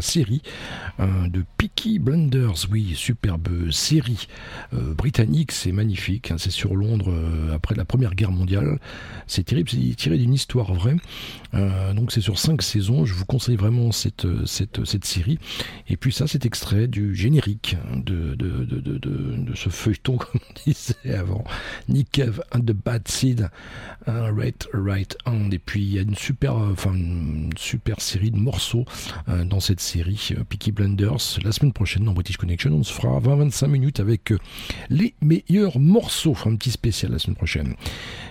Série 0.05 0.43
euh, 1.01 1.28
de 1.28 1.44
Peaky 1.56 1.98
Blinders. 1.98 2.66
Oui, 2.70 2.93
superbe 2.94 3.70
série 3.70 4.28
euh, 4.72 4.94
britannique, 4.94 5.52
c'est 5.52 5.72
magnifique. 5.72 6.31
hein, 6.31 6.36
c'est 6.39 6.51
sur 6.51 6.74
Londres 6.76 7.10
euh, 7.10 7.55
après 7.55 7.74
la 7.74 7.85
Première 7.85 8.14
Guerre 8.14 8.31
mondiale. 8.31 8.78
C'est 9.26 9.44
terrible, 9.44 9.70
c'est 9.70 9.97
tiré 9.97 10.18
d'une 10.18 10.35
histoire 10.35 10.72
vraie. 10.72 10.97
Euh, 11.55 11.93
donc 11.94 12.12
c'est 12.12 12.20
sur 12.20 12.39
cinq 12.39 12.62
saisons. 12.62 13.05
Je 13.05 13.14
vous 13.14 13.24
conseille 13.24 13.56
vraiment 13.56 13.90
cette 13.93 14.24
série. 15.05 15.39
Et 15.89 15.97
puis 15.97 16.12
ça, 16.12 16.27
c'est 16.27 16.47
extrait 16.47 16.86
du 16.86 17.15
générique 17.15 17.77
de, 17.94 18.35
de, 18.35 18.65
de, 18.65 18.78
de, 18.98 19.55
ce 19.55 19.69
feuilleton, 19.69 20.16
comme 20.19 20.40
on 20.48 20.52
disait 20.70 21.15
avant. 21.15 21.44
Nick 21.89 22.11
Cave 22.11 22.43
and 22.52 22.61
the 22.61 22.73
Bad 22.73 23.06
Seed, 23.06 23.51
Right 24.06 24.66
Right 24.73 25.16
Hand. 25.27 25.52
Et 25.52 25.59
puis 25.59 25.82
il 25.82 25.93
y 25.94 25.98
a 25.98 26.02
une 26.02 26.15
super, 26.15 26.56
euh, 26.56 26.73
enfin 26.73 26.94
une 26.94 27.51
super 27.56 28.01
série 28.01 28.31
de 28.31 28.39
morceaux 28.39 28.85
euh, 29.28 29.44
dans 29.44 29.61
cette 29.61 29.81
série 29.81 30.31
euh, 30.32 30.44
Peaky 30.48 30.73
Blinders. 30.73 31.39
La 31.43 31.52
semaine 31.52 31.73
prochaine 31.73 32.05
dans 32.05 32.12
British 32.12 32.36
Connection, 32.39 32.73
on 32.73 32.82
se 32.82 32.93
fera 32.93 33.20
20-25 33.20 33.66
minutes 33.66 34.01
avec 34.01 34.32
les 34.90 35.15
meilleurs 35.20 35.78
morceaux. 35.78 36.36
Un 36.47 36.56
petit 36.56 36.70
spécial 36.70 37.12
la 37.12 37.19
semaine 37.19 37.36
prochaine. 37.36 37.74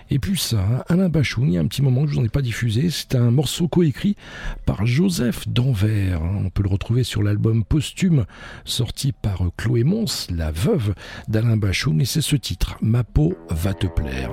Et 0.09 0.19
puis 0.19 0.37
ça, 0.37 0.85
Alain 0.89 1.09
Bachung, 1.09 1.47
il 1.47 1.53
y 1.53 1.57
a 1.57 1.61
un 1.61 1.67
petit 1.67 1.81
moment 1.81 2.03
que 2.03 2.09
je 2.09 2.15
vous 2.15 2.21
en 2.21 2.25
ai 2.25 2.29
pas 2.29 2.41
diffusé, 2.41 2.89
c'est 2.89 3.15
un 3.15 3.31
morceau 3.31 3.67
coécrit 3.67 4.15
par 4.65 4.85
Joseph 4.85 5.47
Danvers. 5.47 6.21
hein. 6.21 6.41
On 6.45 6.49
peut 6.49 6.61
le 6.61 6.69
retrouver 6.69 7.03
sur 7.03 7.23
l'album 7.23 7.42
posthume 7.63 8.25
sorti 8.65 9.11
par 9.11 9.43
Chloé 9.57 9.83
Mons, 9.83 10.27
la 10.29 10.51
veuve 10.51 10.93
d'Alain 11.27 11.57
Bachung, 11.57 12.01
et 12.01 12.05
c'est 12.05 12.21
ce 12.21 12.35
titre, 12.35 12.77
Ma 12.81 13.03
peau 13.03 13.35
va 13.49 13.73
te 13.73 13.87
plaire. 13.87 14.31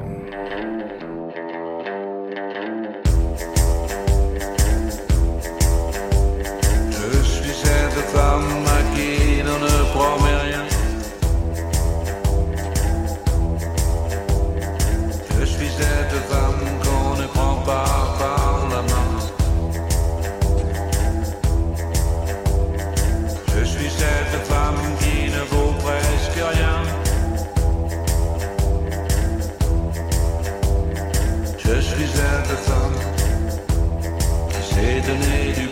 Sait 34.80 35.00
donner 35.00 35.52
du 35.52 35.69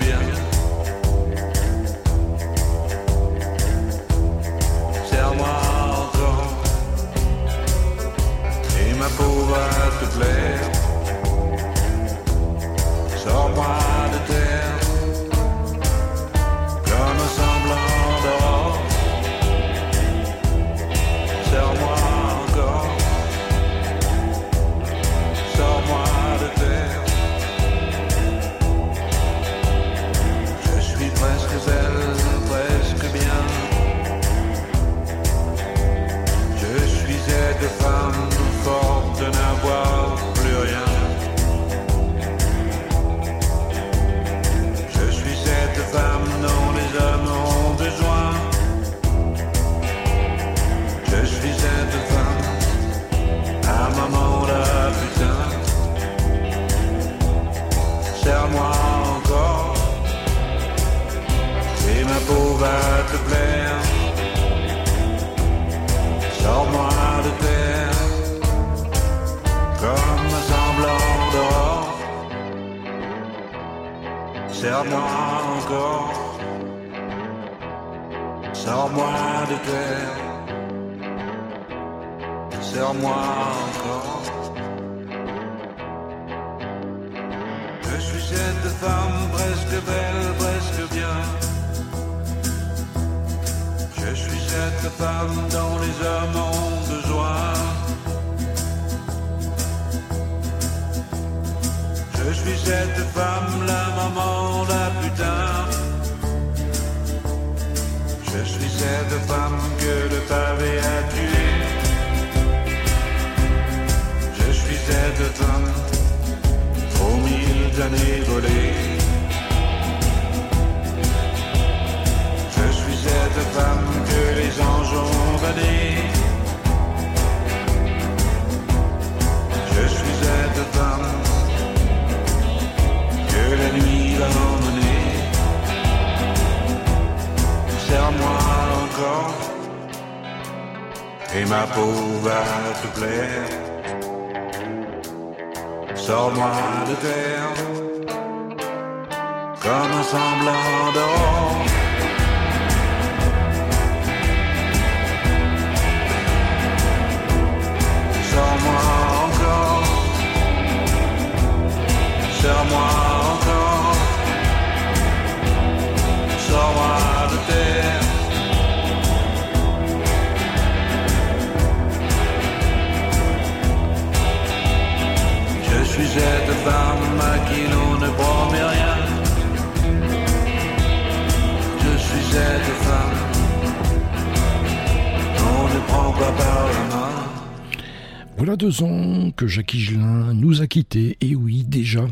Ans 188.82 189.30
que 189.30 189.46
Jackie 189.46 189.80
Gelin 189.80 190.34
nous 190.34 190.60
a 190.62 190.66
quittés, 190.66 191.16
et 191.20 191.34
oui, 191.34 191.64
déjà. 191.64 192.06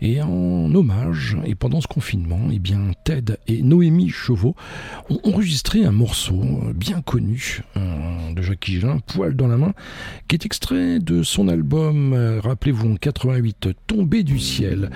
Et 0.00 0.20
en 0.22 0.74
hommage, 0.74 1.36
et 1.44 1.54
pendant 1.54 1.80
ce 1.80 1.86
confinement, 1.86 2.48
eh 2.52 2.58
bien, 2.58 2.92
Ted 3.04 3.36
et 3.46 3.62
Noémie 3.62 4.10
Chauveau 4.10 4.54
ont 5.08 5.20
enregistré 5.24 5.84
un 5.84 5.92
morceau 5.92 6.40
bien 6.74 7.00
connu 7.00 7.62
euh, 7.76 8.32
de 8.32 8.42
Jackie 8.42 8.80
Gelin, 8.80 8.98
Poil 9.06 9.34
dans 9.34 9.48
la 9.48 9.56
main, 9.56 9.72
qui 10.28 10.36
est 10.36 10.46
extrait 10.46 10.98
de 10.98 11.22
son 11.22 11.48
album, 11.48 12.12
euh, 12.12 12.40
rappelez-vous, 12.40 12.92
en 12.92 12.96
88, 12.96 13.70
Tombé 13.86 14.22
du 14.22 14.38
ciel. 14.38 14.90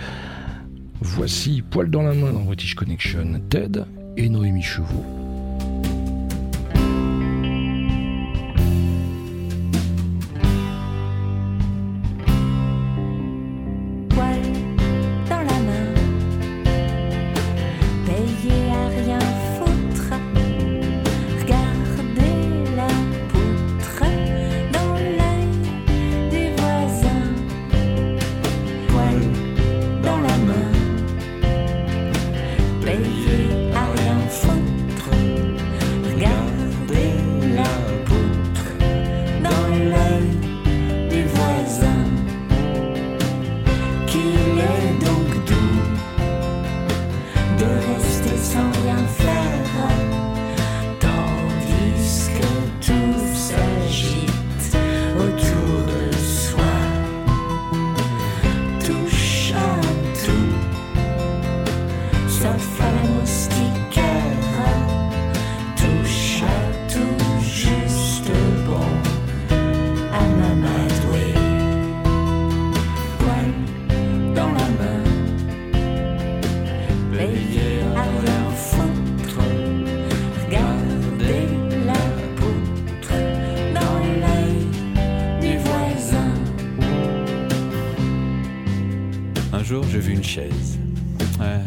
Voici 1.00 1.62
Poil 1.62 1.90
dans 1.90 2.02
la 2.02 2.14
main 2.14 2.32
dans 2.32 2.42
British 2.42 2.74
Connection, 2.74 3.40
Ted 3.48 3.82
et 4.16 4.28
Noémie 4.28 4.62
Chauveau. 4.62 5.21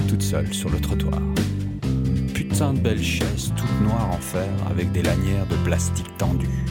Toute 0.07 0.23
seule 0.23 0.51
sur 0.53 0.69
le 0.69 0.79
trottoir. 0.79 1.21
Putain 2.33 2.73
de 2.73 2.79
belle 2.79 3.03
chaise, 3.03 3.53
toute 3.55 3.81
noire 3.81 4.09
en 4.11 4.17
fer, 4.17 4.49
avec 4.69 4.91
des 4.91 5.03
lanières 5.03 5.45
de 5.47 5.55
plastique 5.57 6.09
tendues. 6.17 6.65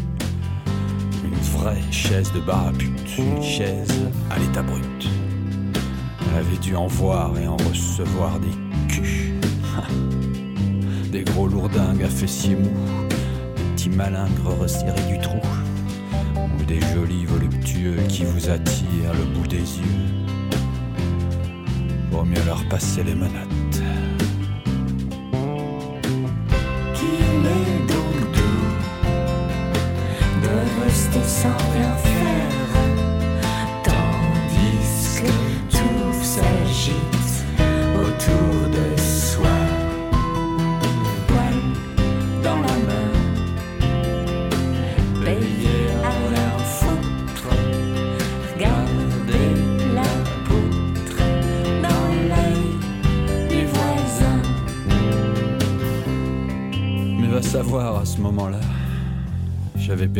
Une 1.24 1.58
vraie 1.58 1.80
chaise 1.92 2.32
de 2.32 2.40
bar 2.40 2.72
une 3.16 3.42
chaise 3.42 3.94
à 4.30 4.38
l'état 4.40 4.62
brut. 4.62 5.08
Elle 6.32 6.38
avait 6.38 6.56
dû 6.56 6.74
en 6.74 6.88
voir 6.88 7.38
et 7.38 7.46
en 7.46 7.56
recevoir 7.56 8.40
des 8.40 8.92
culs. 8.92 9.34
des 11.12 11.22
gros 11.22 11.46
lourdingues 11.46 12.02
à 12.02 12.08
fessiers 12.08 12.56
mous, 12.56 13.08
des 13.56 13.62
petits 13.74 13.90
malingres 13.90 14.58
resserrés 14.58 15.12
du 15.12 15.18
trou, 15.20 15.40
ou 16.58 16.64
des 16.64 16.80
jolis 16.80 17.26
voluptueux 17.26 17.98
qui 18.08 18.24
vous 18.24 18.50
attirent 18.50 19.14
le 19.16 19.24
bout 19.38 19.46
des 19.46 19.58
yeux. 19.58 20.23
Mieux 22.34 22.44
leur 22.46 22.64
passer 22.68 23.04
les 23.04 23.14
menottes. 23.14 23.53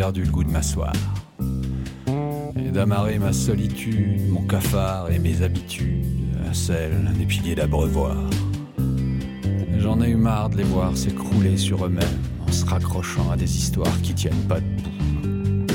Perdu 0.05 0.23
le 0.23 0.31
goût 0.31 0.45
de 0.45 0.51
m'asseoir. 0.51 0.93
Et 2.59 2.71
d'amarrer 2.71 3.19
ma 3.19 3.33
solitude, 3.33 4.21
mon 4.29 4.43
cafard 4.43 5.11
et 5.11 5.19
mes 5.19 5.41
habitudes 5.41 6.05
à 6.47 6.53
celles 6.53 7.11
des 7.19 7.25
piliers 7.25 7.55
d'abreuvoir. 7.55 8.15
J'en 9.79 10.03
ai 10.03 10.11
eu 10.11 10.17
marre 10.17 10.51
de 10.51 10.59
les 10.59 10.63
voir 10.65 10.95
s'écrouler 10.95 11.57
sur 11.57 11.87
eux-mêmes 11.87 12.21
en 12.47 12.53
se 12.53 12.67
raccrochant 12.67 13.31
à 13.31 13.37
des 13.39 13.57
histoires 13.57 13.99
qui 14.03 14.13
tiennent 14.13 14.47
pas 14.47 14.61
debout. 14.61 15.67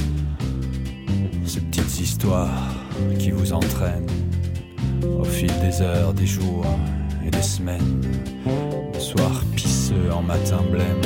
Ces 1.46 1.62
petites 1.62 2.00
histoires 2.00 2.70
qui 3.18 3.32
vous 3.32 3.52
entraînent 3.52 4.14
au 5.20 5.24
fil 5.24 5.52
des 5.60 5.82
heures, 5.82 6.14
des 6.14 6.28
jours 6.28 6.68
et 7.26 7.32
des 7.32 7.42
semaines. 7.42 8.00
Soir 9.00 9.44
pisseux 9.56 10.14
en 10.14 10.22
matin 10.22 10.62
blême, 10.72 11.02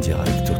direct 0.00 0.50
au 0.50 0.57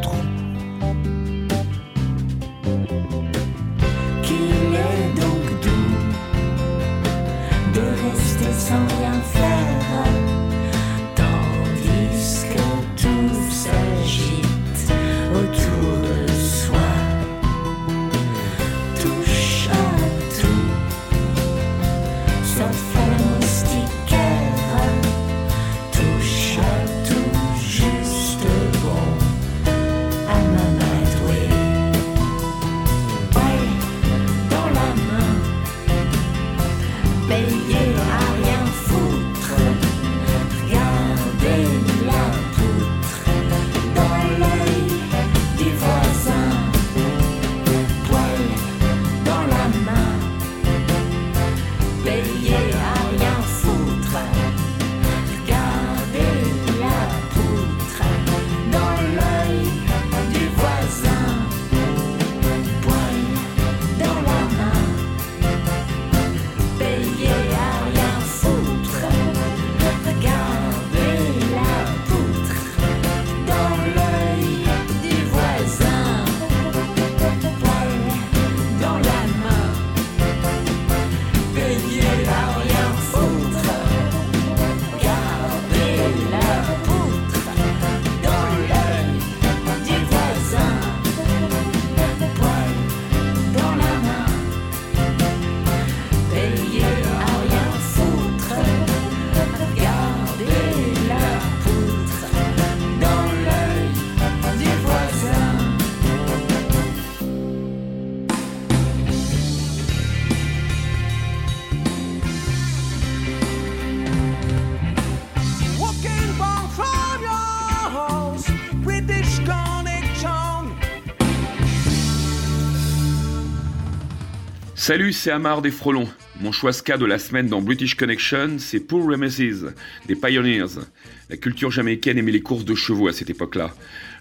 Salut, 124.89 125.13
c'est 125.13 125.31
Amar 125.31 125.61
des 125.61 125.71
Frelons. 125.71 126.09
Mon 126.41 126.51
choix 126.51 126.73
ska 126.73 126.97
de 126.97 127.05
la 127.05 127.19
semaine 127.19 127.47
dans 127.47 127.61
British 127.61 127.95
Connection, 127.95 128.57
c'est 128.57 128.81
Poor 128.81 129.07
Rameses, 129.07 129.75
des 130.07 130.17
Pioneers. 130.17 130.81
La 131.29 131.37
culture 131.37 131.71
jamaïcaine 131.71 132.17
aimait 132.17 132.33
les 132.33 132.41
courses 132.41 132.65
de 132.65 132.75
chevaux 132.75 133.07
à 133.07 133.13
cette 133.13 133.29
époque-là. 133.29 133.75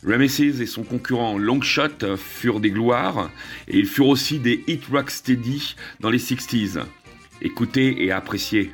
Rameses 0.05 0.59
et 0.59 0.65
son 0.65 0.83
concurrent 0.83 1.37
Longshot 1.37 2.17
furent 2.17 2.59
des 2.59 2.71
gloires, 2.71 3.31
et 3.69 3.77
ils 3.77 3.87
furent 3.87 4.09
aussi 4.09 4.39
des 4.39 4.61
hit 4.67 4.83
rock 4.87 5.09
steady 5.09 5.73
dans 6.01 6.09
les 6.09 6.19
60s. 6.19 6.81
Écoutez 7.41 8.03
et 8.03 8.11
appréciez. 8.11 8.73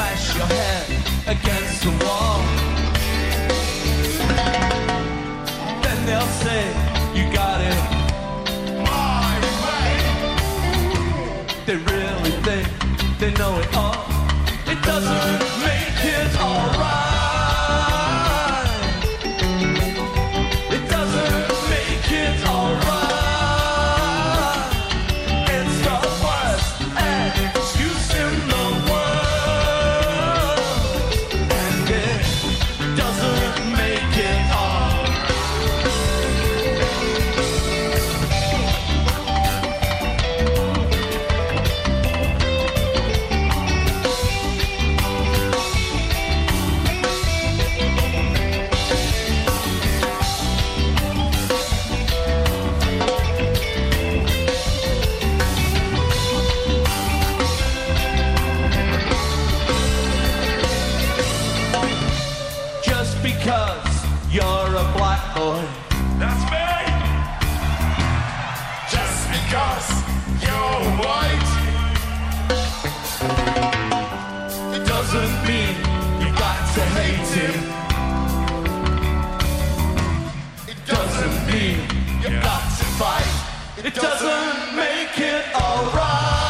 Smash 0.00 0.36
your 0.36 0.46
head 0.46 0.86
against 1.26 1.82
the 1.82 1.90
wall. 2.04 2.40
Then 5.82 5.98
they'll 6.06 6.34
say, 6.44 6.62
You 7.14 7.24
got 7.32 7.60
it 7.60 7.80
my 8.90 9.32
way. 9.64 9.90
They 11.66 11.76
really 11.76 12.32
think 12.46 12.66
they 13.18 13.32
know 13.34 13.58
it 13.58 13.76
all. 13.76 14.04
It 14.66 14.82
doesn't 14.82 15.49
you're 64.32 64.42
a 64.42 64.92
black 64.96 65.34
boy. 65.34 65.60
That's 66.18 66.44
me. 66.52 66.68
Just 68.94 69.20
because 69.34 69.88
you're 70.44 70.82
white. 71.02 71.50
It 74.76 74.86
doesn't 74.86 75.34
mean 75.48 75.74
you 76.22 76.30
got 76.38 76.58
to 76.74 76.82
hate 76.98 77.30
him. 77.40 77.56
It 80.68 80.80
doesn't 80.86 81.36
mean 81.50 81.80
you 82.22 82.40
got 82.40 82.62
to 82.78 82.84
fight. 83.00 83.84
It 83.84 83.94
doesn't 83.94 84.76
make 84.76 85.18
it 85.18 85.44
alright. 85.56 86.49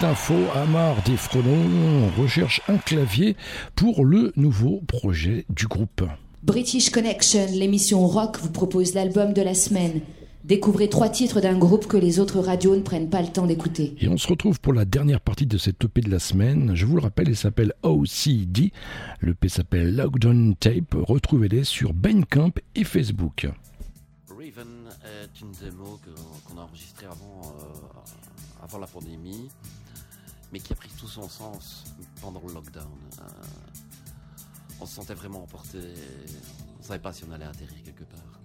Petite 0.00 0.12
info, 0.12 0.34
Amar 0.54 1.02
des 1.02 1.16
Frelons 1.16 2.08
recherche 2.18 2.62
un 2.68 2.78
clavier 2.78 3.36
pour 3.76 4.04
le 4.04 4.32
nouveau 4.36 4.80
projet 4.86 5.44
du 5.50 5.66
groupe. 5.66 6.02
British 6.42 6.90
Connection, 6.90 7.46
l'émission 7.52 8.06
rock, 8.06 8.38
vous 8.40 8.50
propose 8.50 8.94
l'album 8.94 9.34
de 9.34 9.42
la 9.42 9.54
semaine. 9.54 10.00
Découvrez 10.44 10.88
trois 10.88 11.10
titres 11.10 11.40
d'un 11.40 11.58
groupe 11.58 11.86
que 11.86 11.98
les 11.98 12.18
autres 12.18 12.40
radios 12.40 12.76
ne 12.76 12.80
prennent 12.80 13.10
pas 13.10 13.20
le 13.20 13.28
temps 13.28 13.46
d'écouter. 13.46 13.94
Et 14.00 14.08
on 14.08 14.16
se 14.16 14.26
retrouve 14.26 14.58
pour 14.60 14.72
la 14.72 14.86
dernière 14.86 15.20
partie 15.20 15.46
de 15.46 15.58
cette 15.58 15.84
EP 15.84 16.00
de 16.00 16.10
la 16.10 16.18
semaine. 16.18 16.72
Je 16.74 16.86
vous 16.86 16.96
le 16.96 17.02
rappelle, 17.02 17.28
il 17.28 17.36
s'appelle 17.36 17.74
OCD. 17.82 18.72
Le 19.20 19.34
P 19.34 19.50
s'appelle 19.50 19.96
Lockdown 19.96 20.54
Tape. 20.56 20.94
Retrouvez-les 20.94 21.64
sur 21.64 21.92
Bandcamp 21.92 22.52
et 22.74 22.84
Facebook. 22.84 23.48
Raven 24.30 24.88
est 25.04 25.40
une 25.42 25.52
démo 25.52 26.00
qu'on 26.46 26.58
a 26.58 26.62
enregistrée 26.62 27.06
avant, 27.06 27.42
euh, 27.42 28.64
avant 28.64 28.78
la 28.78 28.86
pandémie, 28.86 29.48
mais 30.52 30.60
qui 30.60 30.72
a 30.72 30.76
pris 30.76 30.90
tout 30.98 31.08
son 31.08 31.28
sens 31.28 31.84
pendant 32.20 32.42
le 32.46 32.52
lockdown. 32.52 32.98
Euh, 33.20 33.24
on 34.80 34.86
se 34.86 34.94
sentait 34.94 35.14
vraiment 35.14 35.42
emporté. 35.42 35.78
On 36.78 36.82
savait 36.82 36.98
pas 36.98 37.12
si 37.12 37.24
on 37.24 37.32
allait 37.32 37.44
atterrir 37.44 37.82
quelque 37.82 38.04
part. 38.04 38.40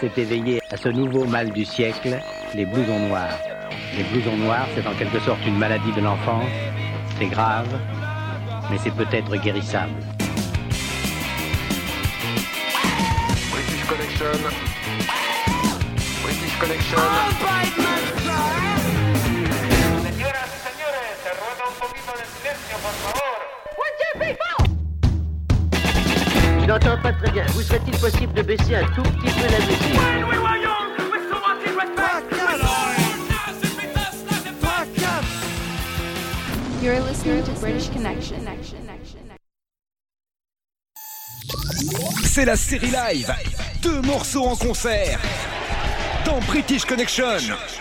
s'est 0.00 0.20
éveillé 0.20 0.60
à 0.70 0.76
ce 0.76 0.88
nouveau 0.88 1.24
mal 1.24 1.50
du 1.50 1.64
siècle, 1.64 2.20
les 2.54 2.64
blousons 2.64 3.08
noirs. 3.08 3.38
Les 3.96 4.04
blousons 4.04 4.36
noirs, 4.36 4.68
c'est 4.74 4.86
en 4.86 4.94
quelque 4.94 5.18
sorte 5.20 5.44
une 5.46 5.58
maladie 5.58 5.92
de 5.92 6.00
l'enfance. 6.00 6.44
C'est 7.18 7.26
grave, 7.26 7.68
mais 8.70 8.78
c'est 8.78 8.94
peut-être 8.94 9.36
guérissable. 9.36 9.92
la 42.48 42.56
série 42.56 42.90
live. 42.90 43.30
Deux 43.82 44.00
morceaux 44.00 44.46
en 44.46 44.56
concert. 44.56 45.20
Dans 46.24 46.38
British 46.46 46.86
Connection. 46.86 47.36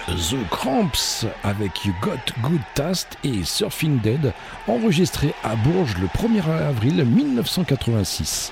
The 0.08 0.50
Cramps 0.52 1.26
avec 1.46 1.86
You 1.86 1.94
Got 2.02 2.34
Good 2.42 2.60
Taste 2.76 3.18
et 3.24 3.46
Surfing 3.46 4.02
Dead, 4.02 4.34
enregistré 4.68 5.34
à 5.46 5.56
Bourges 5.56 5.96
le 6.02 6.08
1er 6.08 6.68
avril 6.68 7.06
1986. 7.06 8.52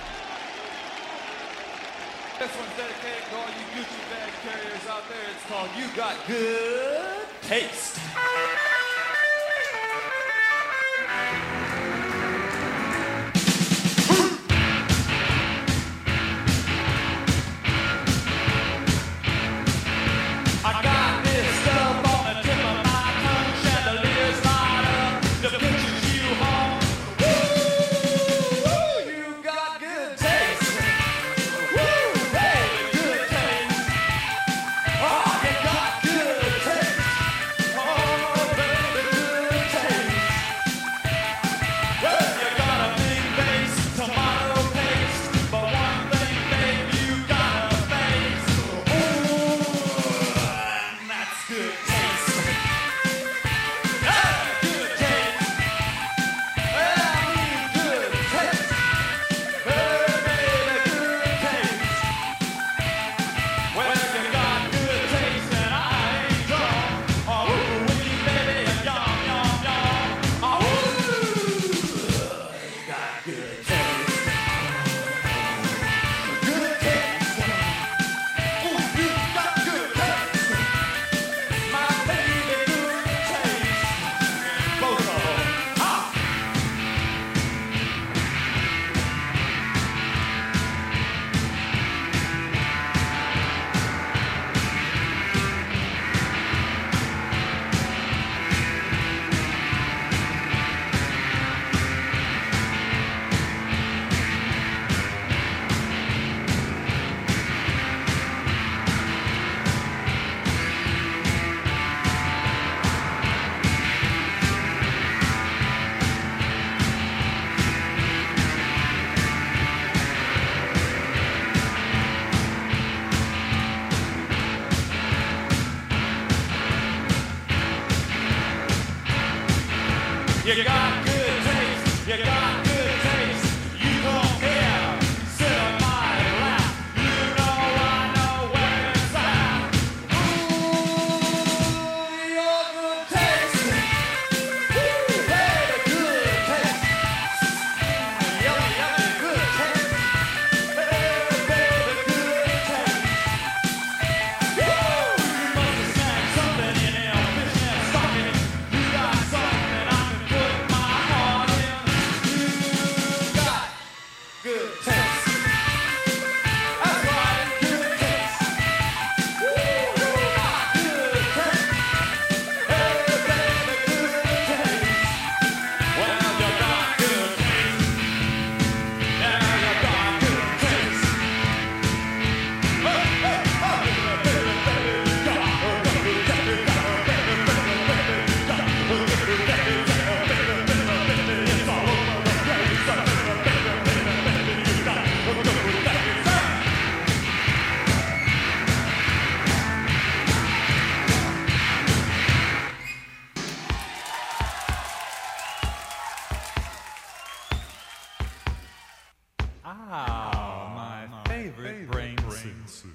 favorite 211.65 211.91
brain, 211.91 212.15
brain 212.15 212.67
soup. 212.67 212.91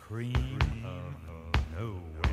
Cream, 0.00 0.32
cream 0.32 0.84
of 0.84 1.78
nowhere. 1.78 2.23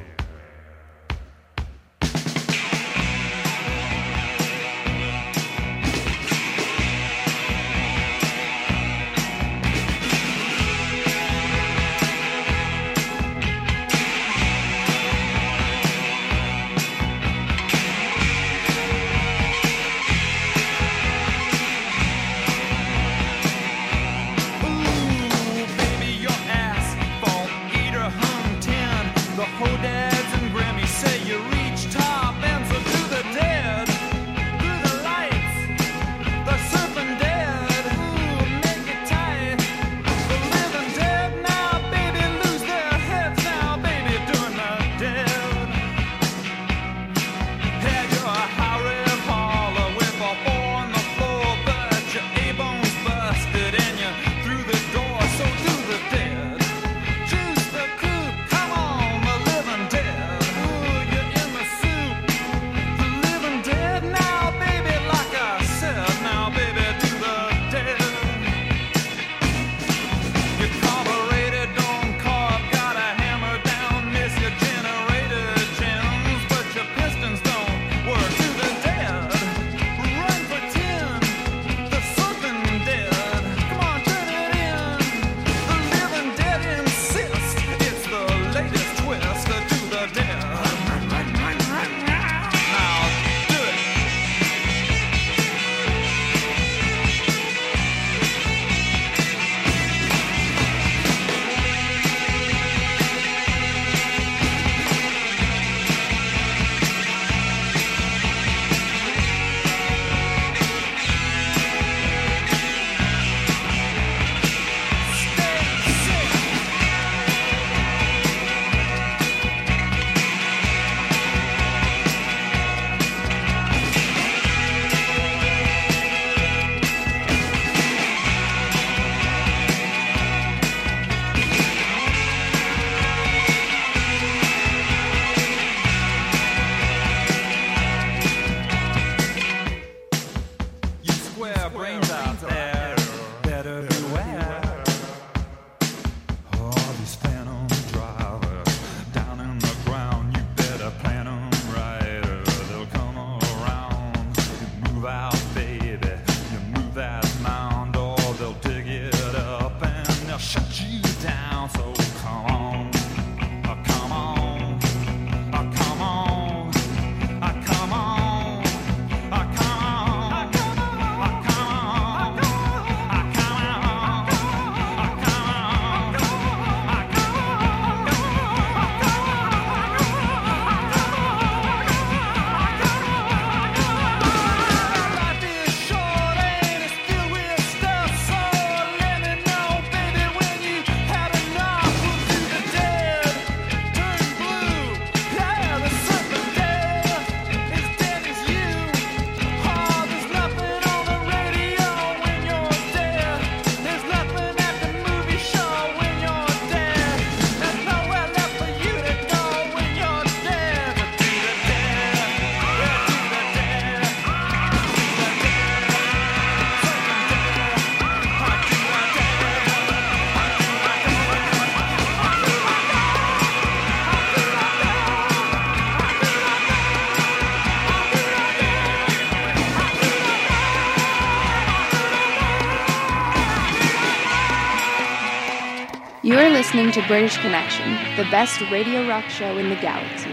Listening 236.82 237.04
to 237.04 237.08
British 237.08 237.38
Connection, 237.38 237.86
the 238.18 238.24
best 238.32 238.60
radio 238.72 239.08
rock 239.08 239.30
show 239.30 239.58
in 239.58 239.70
the 239.70 239.76
galaxy. 239.76 240.30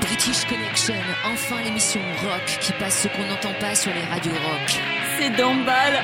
British 0.00 0.44
Connection, 0.44 0.94
enfin 1.24 1.62
l'émission 1.64 2.00
rock 2.22 2.44
qui 2.60 2.72
passe 2.72 3.02
ce 3.02 3.08
qu'on 3.08 3.26
n'entend 3.26 3.54
pas 3.60 3.74
sur 3.74 3.92
les 3.94 4.02
radios 4.02 4.32
rock. 4.32 4.80
C'est 5.18 5.30
d'emballe. 5.30 6.02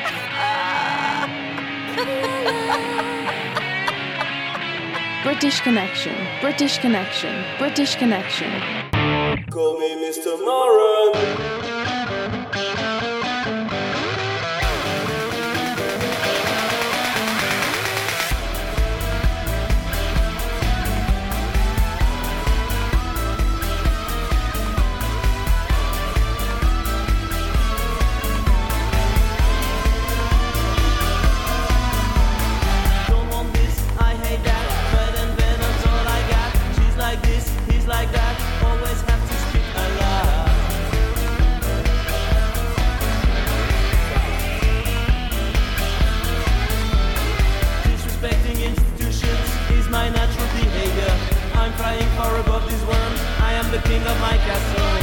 British 5.24 5.60
Connection, 5.62 6.12
British 6.40 6.80
Connection, 6.80 7.32
British 7.58 7.96
Connection. 7.96 8.46
Call 9.50 9.78
me 9.78 10.08
Mr. 10.08 10.38
Moran. 10.44 11.75
King 53.88 54.02
of 54.02 54.20
my 54.20 54.36
castle. 54.38 54.95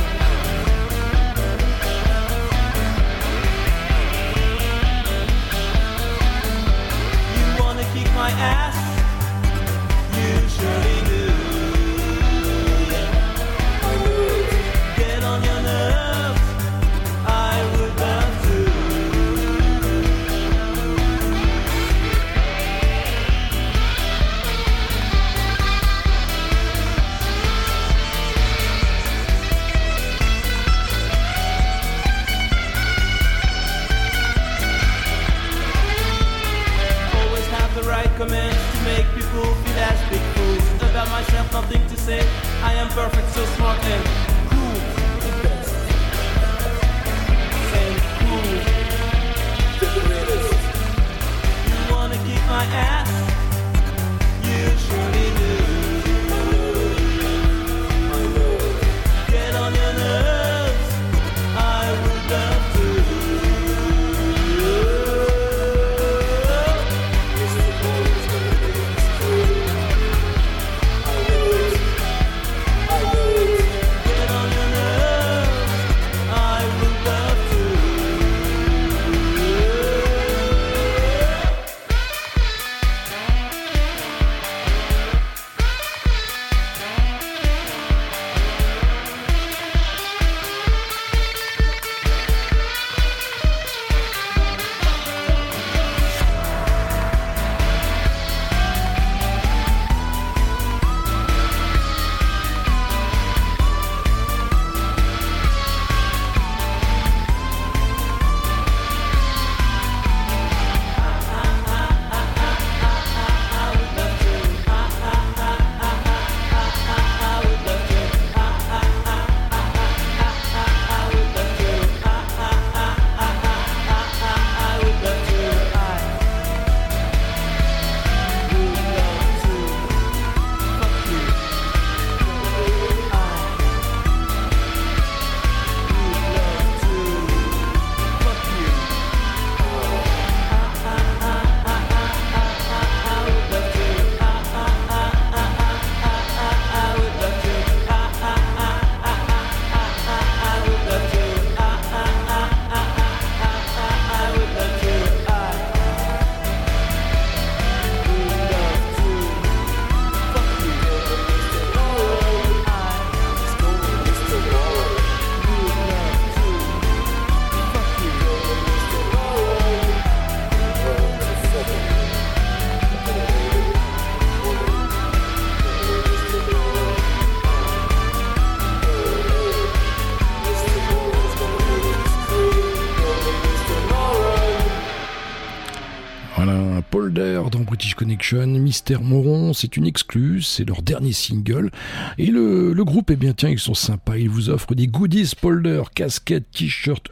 Mystère 188.63 189.01
Moron, 189.01 189.53
c'est 189.53 189.77
une 189.77 189.85
exclue, 189.85 190.41
c'est 190.41 190.65
leur 190.65 190.81
dernier 190.81 191.11
single. 191.11 191.69
Et 192.17 192.27
le, 192.27 192.73
groupe, 192.83 193.11
eh 193.11 193.15
bien 193.15 193.33
tiens, 193.33 193.49
ils 193.49 193.59
sont 193.59 193.73
sympas, 193.73 194.17
ils 194.17 194.29
vous 194.29 194.49
offrent 194.49 194.73
des 194.73 194.87
goodies 194.87 195.33
Polder, 195.39 195.83
casquettes, 195.93 196.49
t-shirts, 196.51 197.09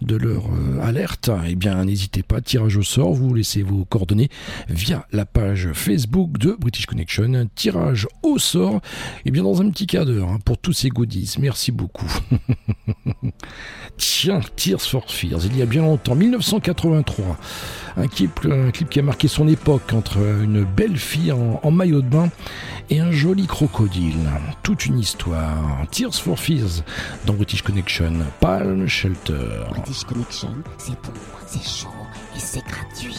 De 0.00 0.16
leur 0.16 0.46
euh, 0.46 0.80
alerte. 0.82 1.30
Eh 1.46 1.54
bien, 1.54 1.84
n'hésitez 1.84 2.22
pas, 2.22 2.40
tirage 2.40 2.78
au 2.78 2.82
sort, 2.82 3.12
vous 3.12 3.34
laissez 3.34 3.62
vos 3.62 3.84
coordonnées 3.84 4.30
via 4.68 5.06
la 5.12 5.26
page 5.26 5.68
Facebook 5.74 6.38
de 6.38 6.56
British 6.58 6.86
Connection. 6.86 7.48
Tirage 7.54 8.08
au 8.22 8.38
sort, 8.38 8.80
eh 9.26 9.30
bien 9.30 9.42
dans 9.42 9.60
un 9.60 9.70
petit 9.70 9.86
quart 9.86 10.06
d'heure 10.06 10.30
hein, 10.30 10.38
pour 10.44 10.56
tous 10.56 10.72
ces 10.72 10.88
goodies. 10.88 11.34
Merci 11.40 11.72
beaucoup. 11.72 12.10
Tiens, 13.98 14.40
Tears 14.56 14.80
for 14.80 15.10
Fears, 15.10 15.44
il 15.44 15.58
y 15.58 15.62
a 15.62 15.66
bien 15.66 15.82
longtemps, 15.82 16.14
1983. 16.14 17.36
Un 17.98 18.06
clip, 18.06 18.40
un 18.50 18.70
clip 18.70 18.88
qui 18.88 19.00
a 19.00 19.02
marqué 19.02 19.28
son 19.28 19.46
époque 19.46 19.92
entre 19.92 20.18
une 20.42 20.64
belle 20.64 20.96
fille 20.96 21.32
en, 21.32 21.60
en 21.62 21.70
maillot 21.70 22.00
de 22.00 22.08
bain 22.08 22.30
et 22.88 23.00
un 23.00 23.10
joli 23.10 23.46
crocodile. 23.46 24.30
Toute 24.62 24.86
une 24.86 24.98
histoire. 24.98 25.86
Tears 25.90 26.14
for 26.14 26.38
Fears 26.38 26.82
dans 27.26 27.34
British 27.34 27.62
Connection. 27.62 28.12
Palm 28.40 28.86
Shelter. 28.86 29.17
British 29.70 30.04
Connection, 30.04 30.54
c'est 30.78 30.92
bon, 31.02 31.12
c'est 31.46 31.62
chaud 31.62 31.88
et 32.34 32.38
c'est 32.38 32.64
gratuit. 32.64 33.18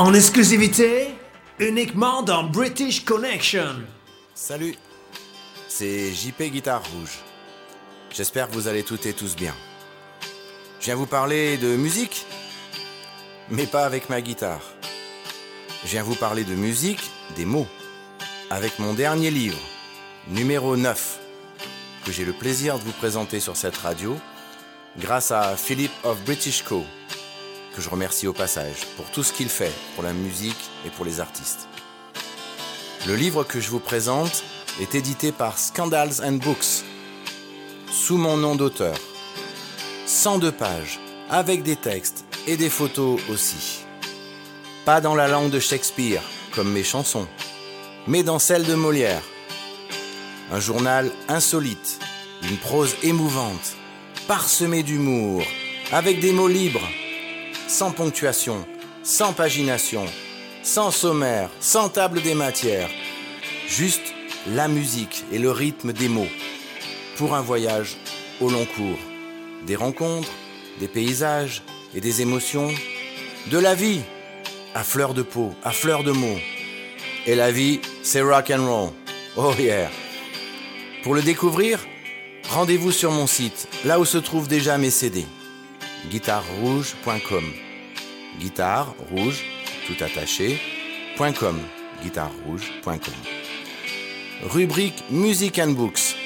En 0.00 0.14
exclusivité, 0.14 1.08
uniquement 1.58 2.22
dans 2.22 2.44
British 2.44 3.04
Connection. 3.04 3.82
Salut, 4.34 4.74
c'est 5.68 6.14
JP 6.14 6.44
Guitare 6.44 6.82
Rouge. 6.94 7.18
J'espère 8.10 8.48
que 8.48 8.54
vous 8.54 8.66
allez 8.66 8.82
toutes 8.82 9.04
et 9.04 9.12
tous 9.12 9.36
bien. 9.36 9.54
Je 10.80 10.86
viens 10.86 10.94
vous 10.94 11.04
parler 11.04 11.58
de 11.58 11.76
musique, 11.76 12.24
mais 13.50 13.66
pas 13.66 13.84
avec 13.84 14.08
ma 14.08 14.22
guitare. 14.22 14.62
Je 15.84 15.90
viens 15.90 16.02
vous 16.02 16.14
parler 16.14 16.44
de 16.44 16.54
musique, 16.54 17.10
des 17.36 17.44
mots, 17.44 17.68
avec 18.48 18.78
mon 18.78 18.94
dernier 18.94 19.30
livre, 19.30 19.60
numéro 20.28 20.78
9, 20.78 21.18
que 22.06 22.12
j'ai 22.12 22.24
le 22.24 22.32
plaisir 22.32 22.78
de 22.78 22.84
vous 22.84 22.92
présenter 22.92 23.38
sur 23.38 23.54
cette 23.54 23.76
radio, 23.76 24.16
grâce 24.98 25.30
à 25.30 25.58
Philip 25.58 25.92
of 26.04 26.18
British 26.24 26.62
Co., 26.62 26.86
je 27.80 27.88
remercie 27.88 28.26
au 28.26 28.32
passage 28.32 28.86
pour 28.96 29.10
tout 29.10 29.22
ce 29.22 29.32
qu'il 29.32 29.48
fait 29.48 29.72
pour 29.94 30.04
la 30.04 30.12
musique 30.12 30.70
et 30.86 30.90
pour 30.90 31.04
les 31.04 31.20
artistes. 31.20 31.68
Le 33.06 33.16
livre 33.16 33.44
que 33.44 33.60
je 33.60 33.70
vous 33.70 33.80
présente 33.80 34.44
est 34.80 34.94
édité 34.94 35.32
par 35.32 35.58
Scandals 35.58 36.22
and 36.22 36.34
Books, 36.34 36.84
sous 37.90 38.18
mon 38.18 38.36
nom 38.36 38.54
d'auteur. 38.54 38.96
102 40.06 40.52
pages, 40.52 41.00
avec 41.30 41.62
des 41.62 41.76
textes 41.76 42.24
et 42.46 42.56
des 42.56 42.70
photos 42.70 43.20
aussi. 43.30 43.84
Pas 44.84 45.00
dans 45.00 45.14
la 45.14 45.28
langue 45.28 45.50
de 45.50 45.60
Shakespeare, 45.60 46.22
comme 46.52 46.70
mes 46.70 46.84
chansons, 46.84 47.28
mais 48.06 48.22
dans 48.22 48.38
celle 48.38 48.66
de 48.66 48.74
Molière. 48.74 49.22
Un 50.52 50.60
journal 50.60 51.10
insolite, 51.28 51.98
une 52.42 52.56
prose 52.56 52.96
émouvante, 53.02 53.76
parsemée 54.26 54.82
d'humour, 54.82 55.42
avec 55.92 56.20
des 56.20 56.32
mots 56.32 56.48
libres, 56.48 56.88
sans 57.70 57.92
ponctuation, 57.92 58.66
sans 59.04 59.32
pagination, 59.32 60.04
sans 60.64 60.90
sommaire, 60.90 61.50
sans 61.60 61.88
table 61.88 62.20
des 62.20 62.34
matières. 62.34 62.90
Juste 63.68 64.12
la 64.48 64.66
musique 64.66 65.24
et 65.30 65.38
le 65.38 65.52
rythme 65.52 65.92
des 65.92 66.08
mots. 66.08 66.28
Pour 67.16 67.36
un 67.36 67.40
voyage 67.40 67.96
au 68.40 68.50
long 68.50 68.66
cours. 68.76 68.98
Des 69.66 69.76
rencontres, 69.76 70.32
des 70.80 70.88
paysages 70.88 71.62
et 71.94 72.00
des 72.00 72.22
émotions. 72.22 72.70
De 73.52 73.58
la 73.58 73.76
vie, 73.76 74.00
à 74.74 74.82
fleur 74.82 75.14
de 75.14 75.22
peau, 75.22 75.54
à 75.62 75.70
fleur 75.70 76.02
de 76.02 76.10
mots. 76.10 76.40
Et 77.26 77.36
la 77.36 77.52
vie, 77.52 77.80
c'est 78.02 78.20
rock 78.20 78.50
and 78.50 78.66
roll. 78.66 78.90
Oh 79.36 79.52
yeah. 79.60 79.90
Pour 81.04 81.14
le 81.14 81.22
découvrir, 81.22 81.78
rendez-vous 82.48 82.90
sur 82.90 83.12
mon 83.12 83.28
site, 83.28 83.68
là 83.84 84.00
où 84.00 84.04
se 84.04 84.18
trouvent 84.18 84.48
déjà 84.48 84.76
mes 84.76 84.90
CD. 84.90 85.24
guitarerouge.com. 86.08 87.44
Guitare 88.38 88.94
rouge, 89.10 89.44
tout 89.86 90.02
attaché, 90.02 90.58
.com. 91.16 91.58
guitarerouge.com. 92.02 93.14
Rubrique 94.44 95.04
Music 95.10 95.58
and 95.58 95.72
Books. 95.72 96.16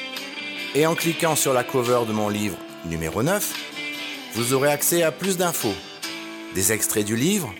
Et 0.74 0.86
en 0.86 0.94
cliquant 0.94 1.36
sur 1.36 1.52
la 1.52 1.64
cover 1.64 2.00
de 2.06 2.12
mon 2.12 2.28
livre 2.28 2.56
numéro 2.86 3.22
9, 3.22 3.52
vous 4.34 4.52
aurez 4.52 4.70
accès 4.70 5.02
à 5.02 5.12
plus 5.12 5.36
d'infos, 5.36 5.74
des 6.54 6.72
extraits 6.72 7.04
du 7.04 7.16
livre 7.16 7.52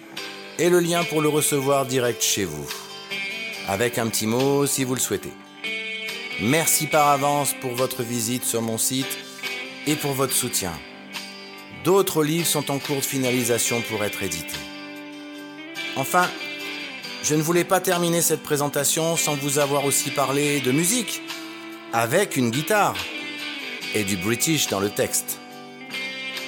et 0.58 0.70
le 0.70 0.80
lien 0.80 1.04
pour 1.04 1.20
le 1.20 1.28
recevoir 1.28 1.86
direct 1.86 2.22
chez 2.22 2.44
vous. 2.44 2.66
Avec 3.68 3.98
un 3.98 4.08
petit 4.08 4.26
mot 4.26 4.66
si 4.66 4.84
vous 4.84 4.94
le 4.94 5.00
souhaitez. 5.00 5.32
Merci 6.42 6.86
par 6.86 7.08
avance 7.08 7.54
pour 7.60 7.74
votre 7.74 8.02
visite 8.02 8.44
sur 8.44 8.60
mon 8.60 8.78
site 8.78 9.18
et 9.86 9.94
pour 9.94 10.12
votre 10.12 10.34
soutien. 10.34 10.72
D'autres 11.84 12.24
livres 12.24 12.46
sont 12.46 12.70
en 12.70 12.78
cours 12.78 12.96
de 12.96 13.02
finalisation 13.02 13.82
pour 13.82 14.02
être 14.04 14.22
édités. 14.22 14.56
Enfin, 15.96 16.26
je 17.22 17.34
ne 17.34 17.42
voulais 17.42 17.64
pas 17.64 17.78
terminer 17.78 18.22
cette 18.22 18.42
présentation 18.42 19.16
sans 19.16 19.34
vous 19.34 19.58
avoir 19.58 19.84
aussi 19.84 20.10
parlé 20.10 20.60
de 20.60 20.72
musique, 20.72 21.20
avec 21.92 22.36
une 22.36 22.50
guitare 22.50 22.96
et 23.94 24.02
du 24.02 24.16
British 24.16 24.68
dans 24.68 24.80
le 24.80 24.88
texte. 24.88 25.38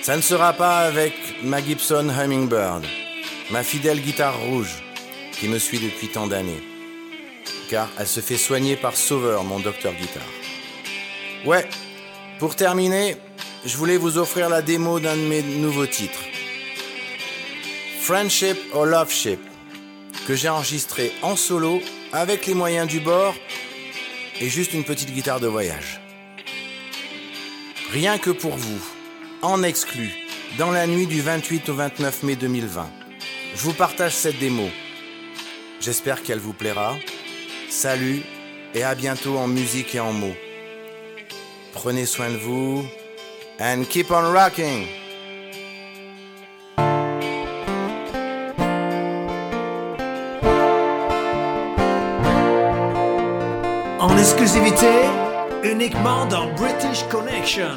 Ça 0.00 0.16
ne 0.16 0.22
sera 0.22 0.54
pas 0.54 0.78
avec 0.78 1.12
ma 1.42 1.62
Gibson 1.62 2.08
Hummingbird, 2.08 2.86
ma 3.50 3.62
fidèle 3.62 4.00
guitare 4.00 4.40
rouge, 4.40 4.82
qui 5.32 5.48
me 5.48 5.58
suit 5.58 5.80
depuis 5.80 6.08
tant 6.08 6.26
d'années, 6.26 6.62
car 7.68 7.90
elle 7.98 8.06
se 8.06 8.20
fait 8.20 8.38
soigner 8.38 8.74
par 8.74 8.96
Sauveur, 8.96 9.44
mon 9.44 9.60
docteur 9.60 9.92
guitare. 9.92 10.22
Ouais, 11.44 11.68
pour 12.38 12.56
terminer, 12.56 13.16
je 13.66 13.76
voulais 13.76 13.96
vous 13.96 14.16
offrir 14.16 14.48
la 14.48 14.62
démo 14.62 15.00
d'un 15.00 15.16
de 15.16 15.22
mes 15.22 15.42
nouveaux 15.42 15.86
titres. 15.86 16.24
Friendship 18.00 18.56
or 18.72 18.86
Love 18.86 19.10
Ship, 19.10 19.40
que 20.28 20.36
j'ai 20.36 20.48
enregistré 20.48 21.12
en 21.22 21.34
solo 21.34 21.80
avec 22.12 22.46
les 22.46 22.54
moyens 22.54 22.86
du 22.86 23.00
bord 23.00 23.34
et 24.40 24.48
juste 24.48 24.72
une 24.72 24.84
petite 24.84 25.12
guitare 25.12 25.40
de 25.40 25.48
voyage. 25.48 26.00
Rien 27.90 28.18
que 28.18 28.30
pour 28.30 28.56
vous, 28.56 28.80
en 29.42 29.64
exclu, 29.64 30.10
dans 30.58 30.70
la 30.70 30.86
nuit 30.86 31.08
du 31.08 31.20
28 31.20 31.68
au 31.68 31.74
29 31.74 32.22
mai 32.22 32.36
2020, 32.36 32.88
je 33.56 33.62
vous 33.62 33.72
partage 33.72 34.14
cette 34.14 34.38
démo. 34.38 34.68
J'espère 35.80 36.22
qu'elle 36.22 36.38
vous 36.38 36.52
plaira. 36.52 36.96
Salut 37.68 38.22
et 38.74 38.84
à 38.84 38.94
bientôt 38.94 39.36
en 39.36 39.48
musique 39.48 39.96
et 39.96 40.00
en 40.00 40.12
mots. 40.12 40.36
Prenez 41.72 42.06
soin 42.06 42.30
de 42.30 42.36
vous 42.36 42.86
and 43.58 43.88
keep 43.88 44.10
on 44.10 44.32
rocking. 44.32 44.88
En 53.98 54.18
exclusivité, 54.18 54.86
uniquement 55.62 56.26
dans 56.26 56.52
British 56.54 57.02
Connection. 57.08 57.76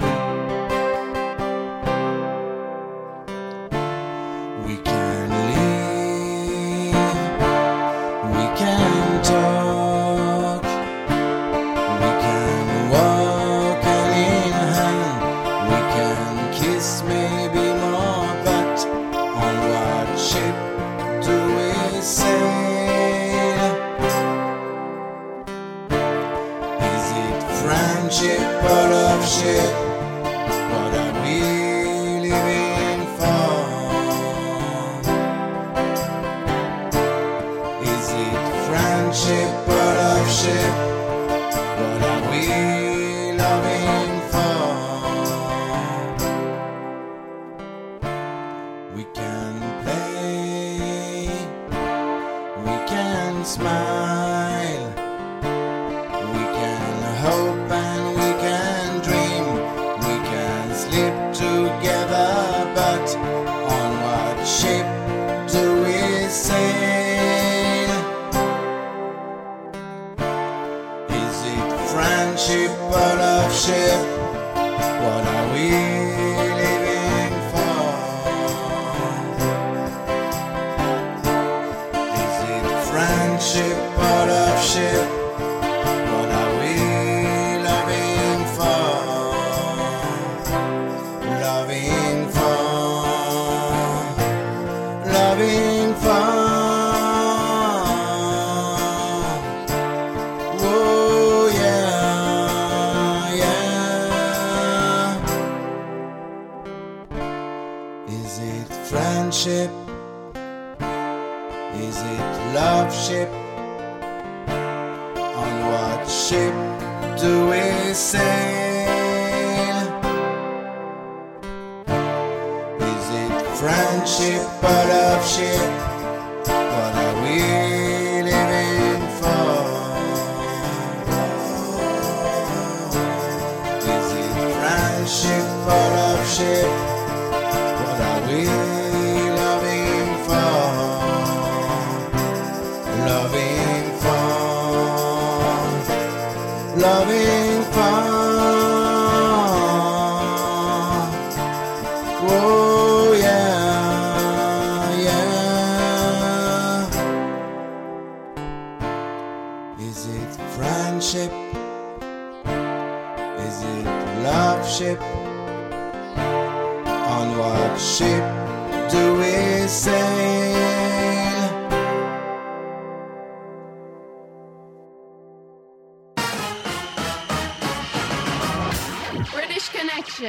British 179.79 180.19
Connection. 180.19 180.25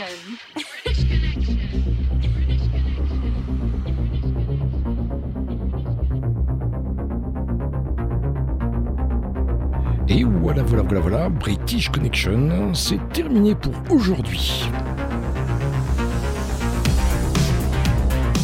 Et 10.08 10.24
voilà, 10.24 10.62
voilà, 10.62 10.82
voilà, 10.82 11.00
voilà, 11.00 11.28
British 11.28 11.88
Connection, 11.88 12.74
c'est 12.74 13.00
terminé 13.12 13.56
pour 13.56 13.72
aujourd'hui. 13.90 14.68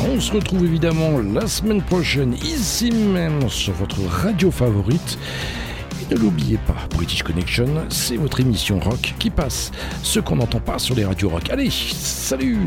On 0.01 0.19
se 0.21 0.33
retrouve 0.33 0.65
évidemment 0.65 1.21
la 1.21 1.47
semaine 1.47 1.83
prochaine, 1.83 2.35
ici 2.35 2.91
même, 2.91 3.49
sur 3.49 3.75
votre 3.75 4.01
radio 4.07 4.51
favorite. 4.51 5.19
Ne 6.11 6.17
l'oubliez 6.17 6.59
pas, 6.59 6.87
British 6.95 7.23
Connection, 7.25 7.67
c'est 7.89 8.17
votre 8.17 8.39
émission 8.39 8.79
rock 8.79 9.15
qui 9.19 9.29
passe 9.29 9.73
ce 10.03 10.21
qu'on 10.21 10.37
n'entend 10.37 10.61
pas 10.61 10.79
sur 10.79 10.95
les 10.95 11.05
radios 11.05 11.29
rock. 11.29 11.51
Allez, 11.51 11.71
salut 11.71 12.59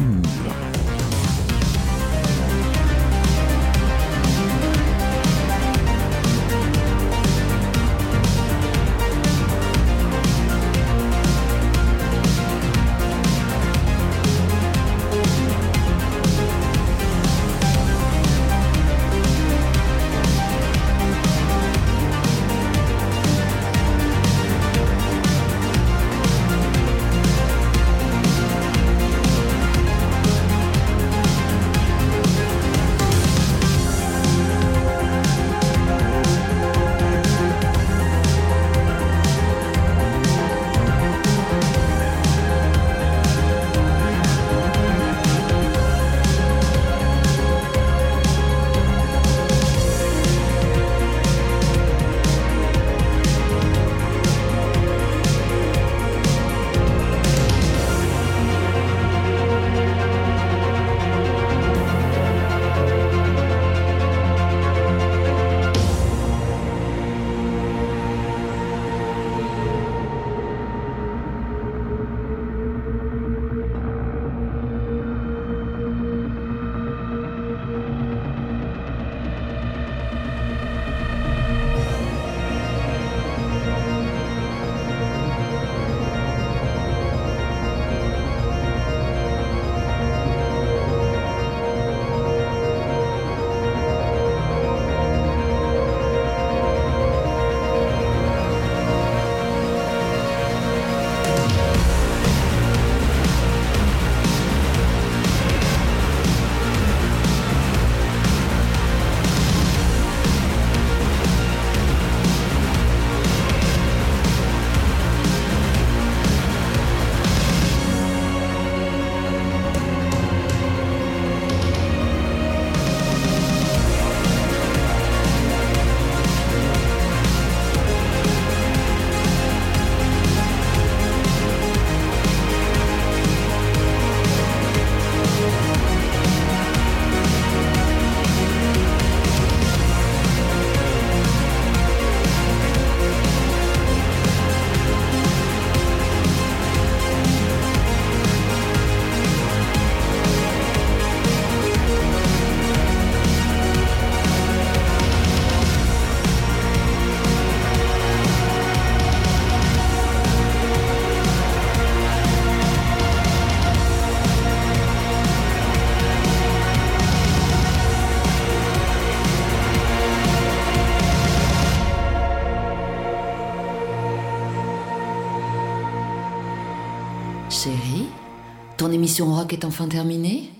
est 179.53 179.65
enfin 179.65 179.87
terminée 179.87 180.51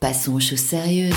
Passons 0.00 0.34
aux 0.34 0.40
choses 0.40 0.58
sérieuses. 0.58 1.14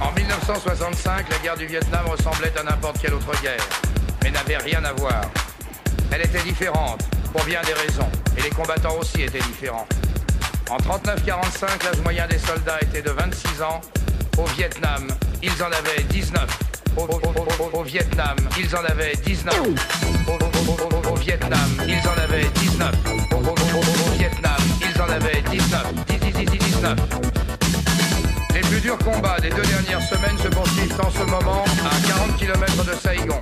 En 0.00 0.12
1965, 0.12 1.28
la 1.30 1.38
guerre 1.38 1.56
du 1.56 1.66
Vietnam 1.66 2.06
ressemblait 2.06 2.52
à 2.58 2.62
n'importe 2.64 2.98
quelle 3.00 3.14
autre 3.14 3.30
guerre, 3.40 3.64
mais 4.22 4.30
n'avait 4.30 4.56
rien 4.58 4.84
à 4.84 4.92
voir. 4.92 5.22
Elle 6.10 6.22
était 6.22 6.42
différente, 6.42 7.02
pour 7.32 7.44
bien 7.44 7.60
des 7.62 7.74
raisons. 7.74 8.10
Et 8.36 8.42
les 8.42 8.50
combattants 8.50 8.96
aussi 8.98 9.22
étaient 9.22 9.38
différents. 9.38 9.86
En 10.70 10.76
39-45, 10.76 11.84
l'âge 11.84 12.00
moyen 12.02 12.26
des 12.26 12.38
soldats 12.38 12.80
était 12.82 13.02
de 13.02 13.10
26 13.10 13.62
ans. 13.62 13.80
Au 14.38 14.44
Vietnam, 14.56 15.06
ils 15.42 15.62
en 15.62 15.66
avaient 15.66 16.02
19. 16.10 16.69
Au, 16.96 17.02
au- 17.02 17.04
au- 17.06 17.64
au- 17.76 17.80
au 17.80 17.82
Vietnam, 17.82 18.36
ils 18.58 18.74
en 18.76 18.84
avaient 18.84 19.14
19. 19.24 19.54
Au, 21.10 21.14
Vietnam, 21.16 21.58
ils 21.86 22.08
en 22.08 22.22
avaient 22.22 22.46
19. 22.56 22.92
Au, 23.32 24.10
Vietnam, 24.18 24.56
ils 24.80 25.00
en 25.00 25.08
avaient 25.08 25.42
19. 25.50 25.86
10, 26.08 26.18
10, 26.18 26.44
10, 26.44 26.58
19. 26.58 26.98
Les 28.54 28.60
plus 28.60 28.80
durs 28.80 28.98
combats 28.98 29.38
des 29.40 29.50
deux 29.50 29.62
dernières 29.62 30.02
semaines 30.02 30.36
se 30.42 30.48
poursuivent 30.48 31.00
en 31.04 31.10
ce 31.10 31.24
moment 31.30 31.64
à 31.84 32.08
40 32.08 32.36
km 32.36 32.84
de 32.84 32.92
Saigon. 33.02 33.40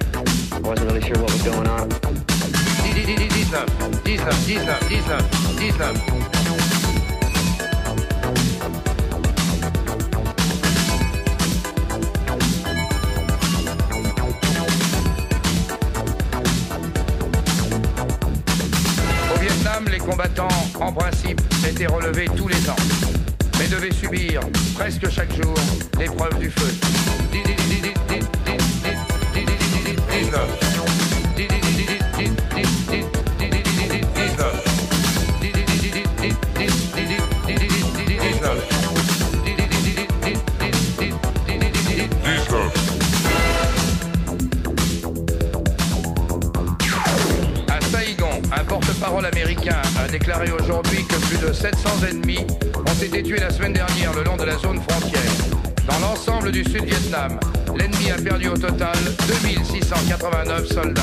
19, 2.95 3.67
19, 4.05 4.47
19, 4.47 4.89
19, 4.89 5.23
19. 5.59 6.38
En 20.81 20.93
principe, 20.93 21.41
étaient 21.69 21.87
relevés 21.87 22.27
tous 22.37 22.49
les 22.49 22.69
ans, 22.71 22.77
mais 23.59 23.67
devaient 23.69 23.93
subir, 23.93 24.41
presque 24.75 25.09
chaque 25.11 25.35
jour, 25.35 25.55
l'épreuve 25.99 26.39
du 26.39 26.51
feu. 26.51 26.73
19. 30.11 30.68
A 49.71 50.09
déclaré 50.09 50.51
aujourd'hui 50.51 51.05
que 51.07 51.15
plus 51.27 51.39
de 51.39 51.53
700 51.53 51.91
ennemis 52.11 52.47
ont 52.77 53.03
été 53.03 53.23
tués 53.23 53.41
la 53.41 53.51
semaine 53.51 53.73
dernière 53.73 54.13
le 54.15 54.25
long 54.25 54.37
de 54.37 54.45
la 54.45 54.57
zone 54.57 54.81
frontière. 54.89 55.23
Dans 55.87 55.99
l'ensemble 56.01 56.53
du 56.53 56.65
Sud-Vietnam, 56.65 57.39
l'ennemi 57.77 58.11
a 58.11 58.21
perdu 58.21 58.49
au 58.49 58.57
total 58.57 58.97
2689 59.27 60.67
soldats. 60.67 61.03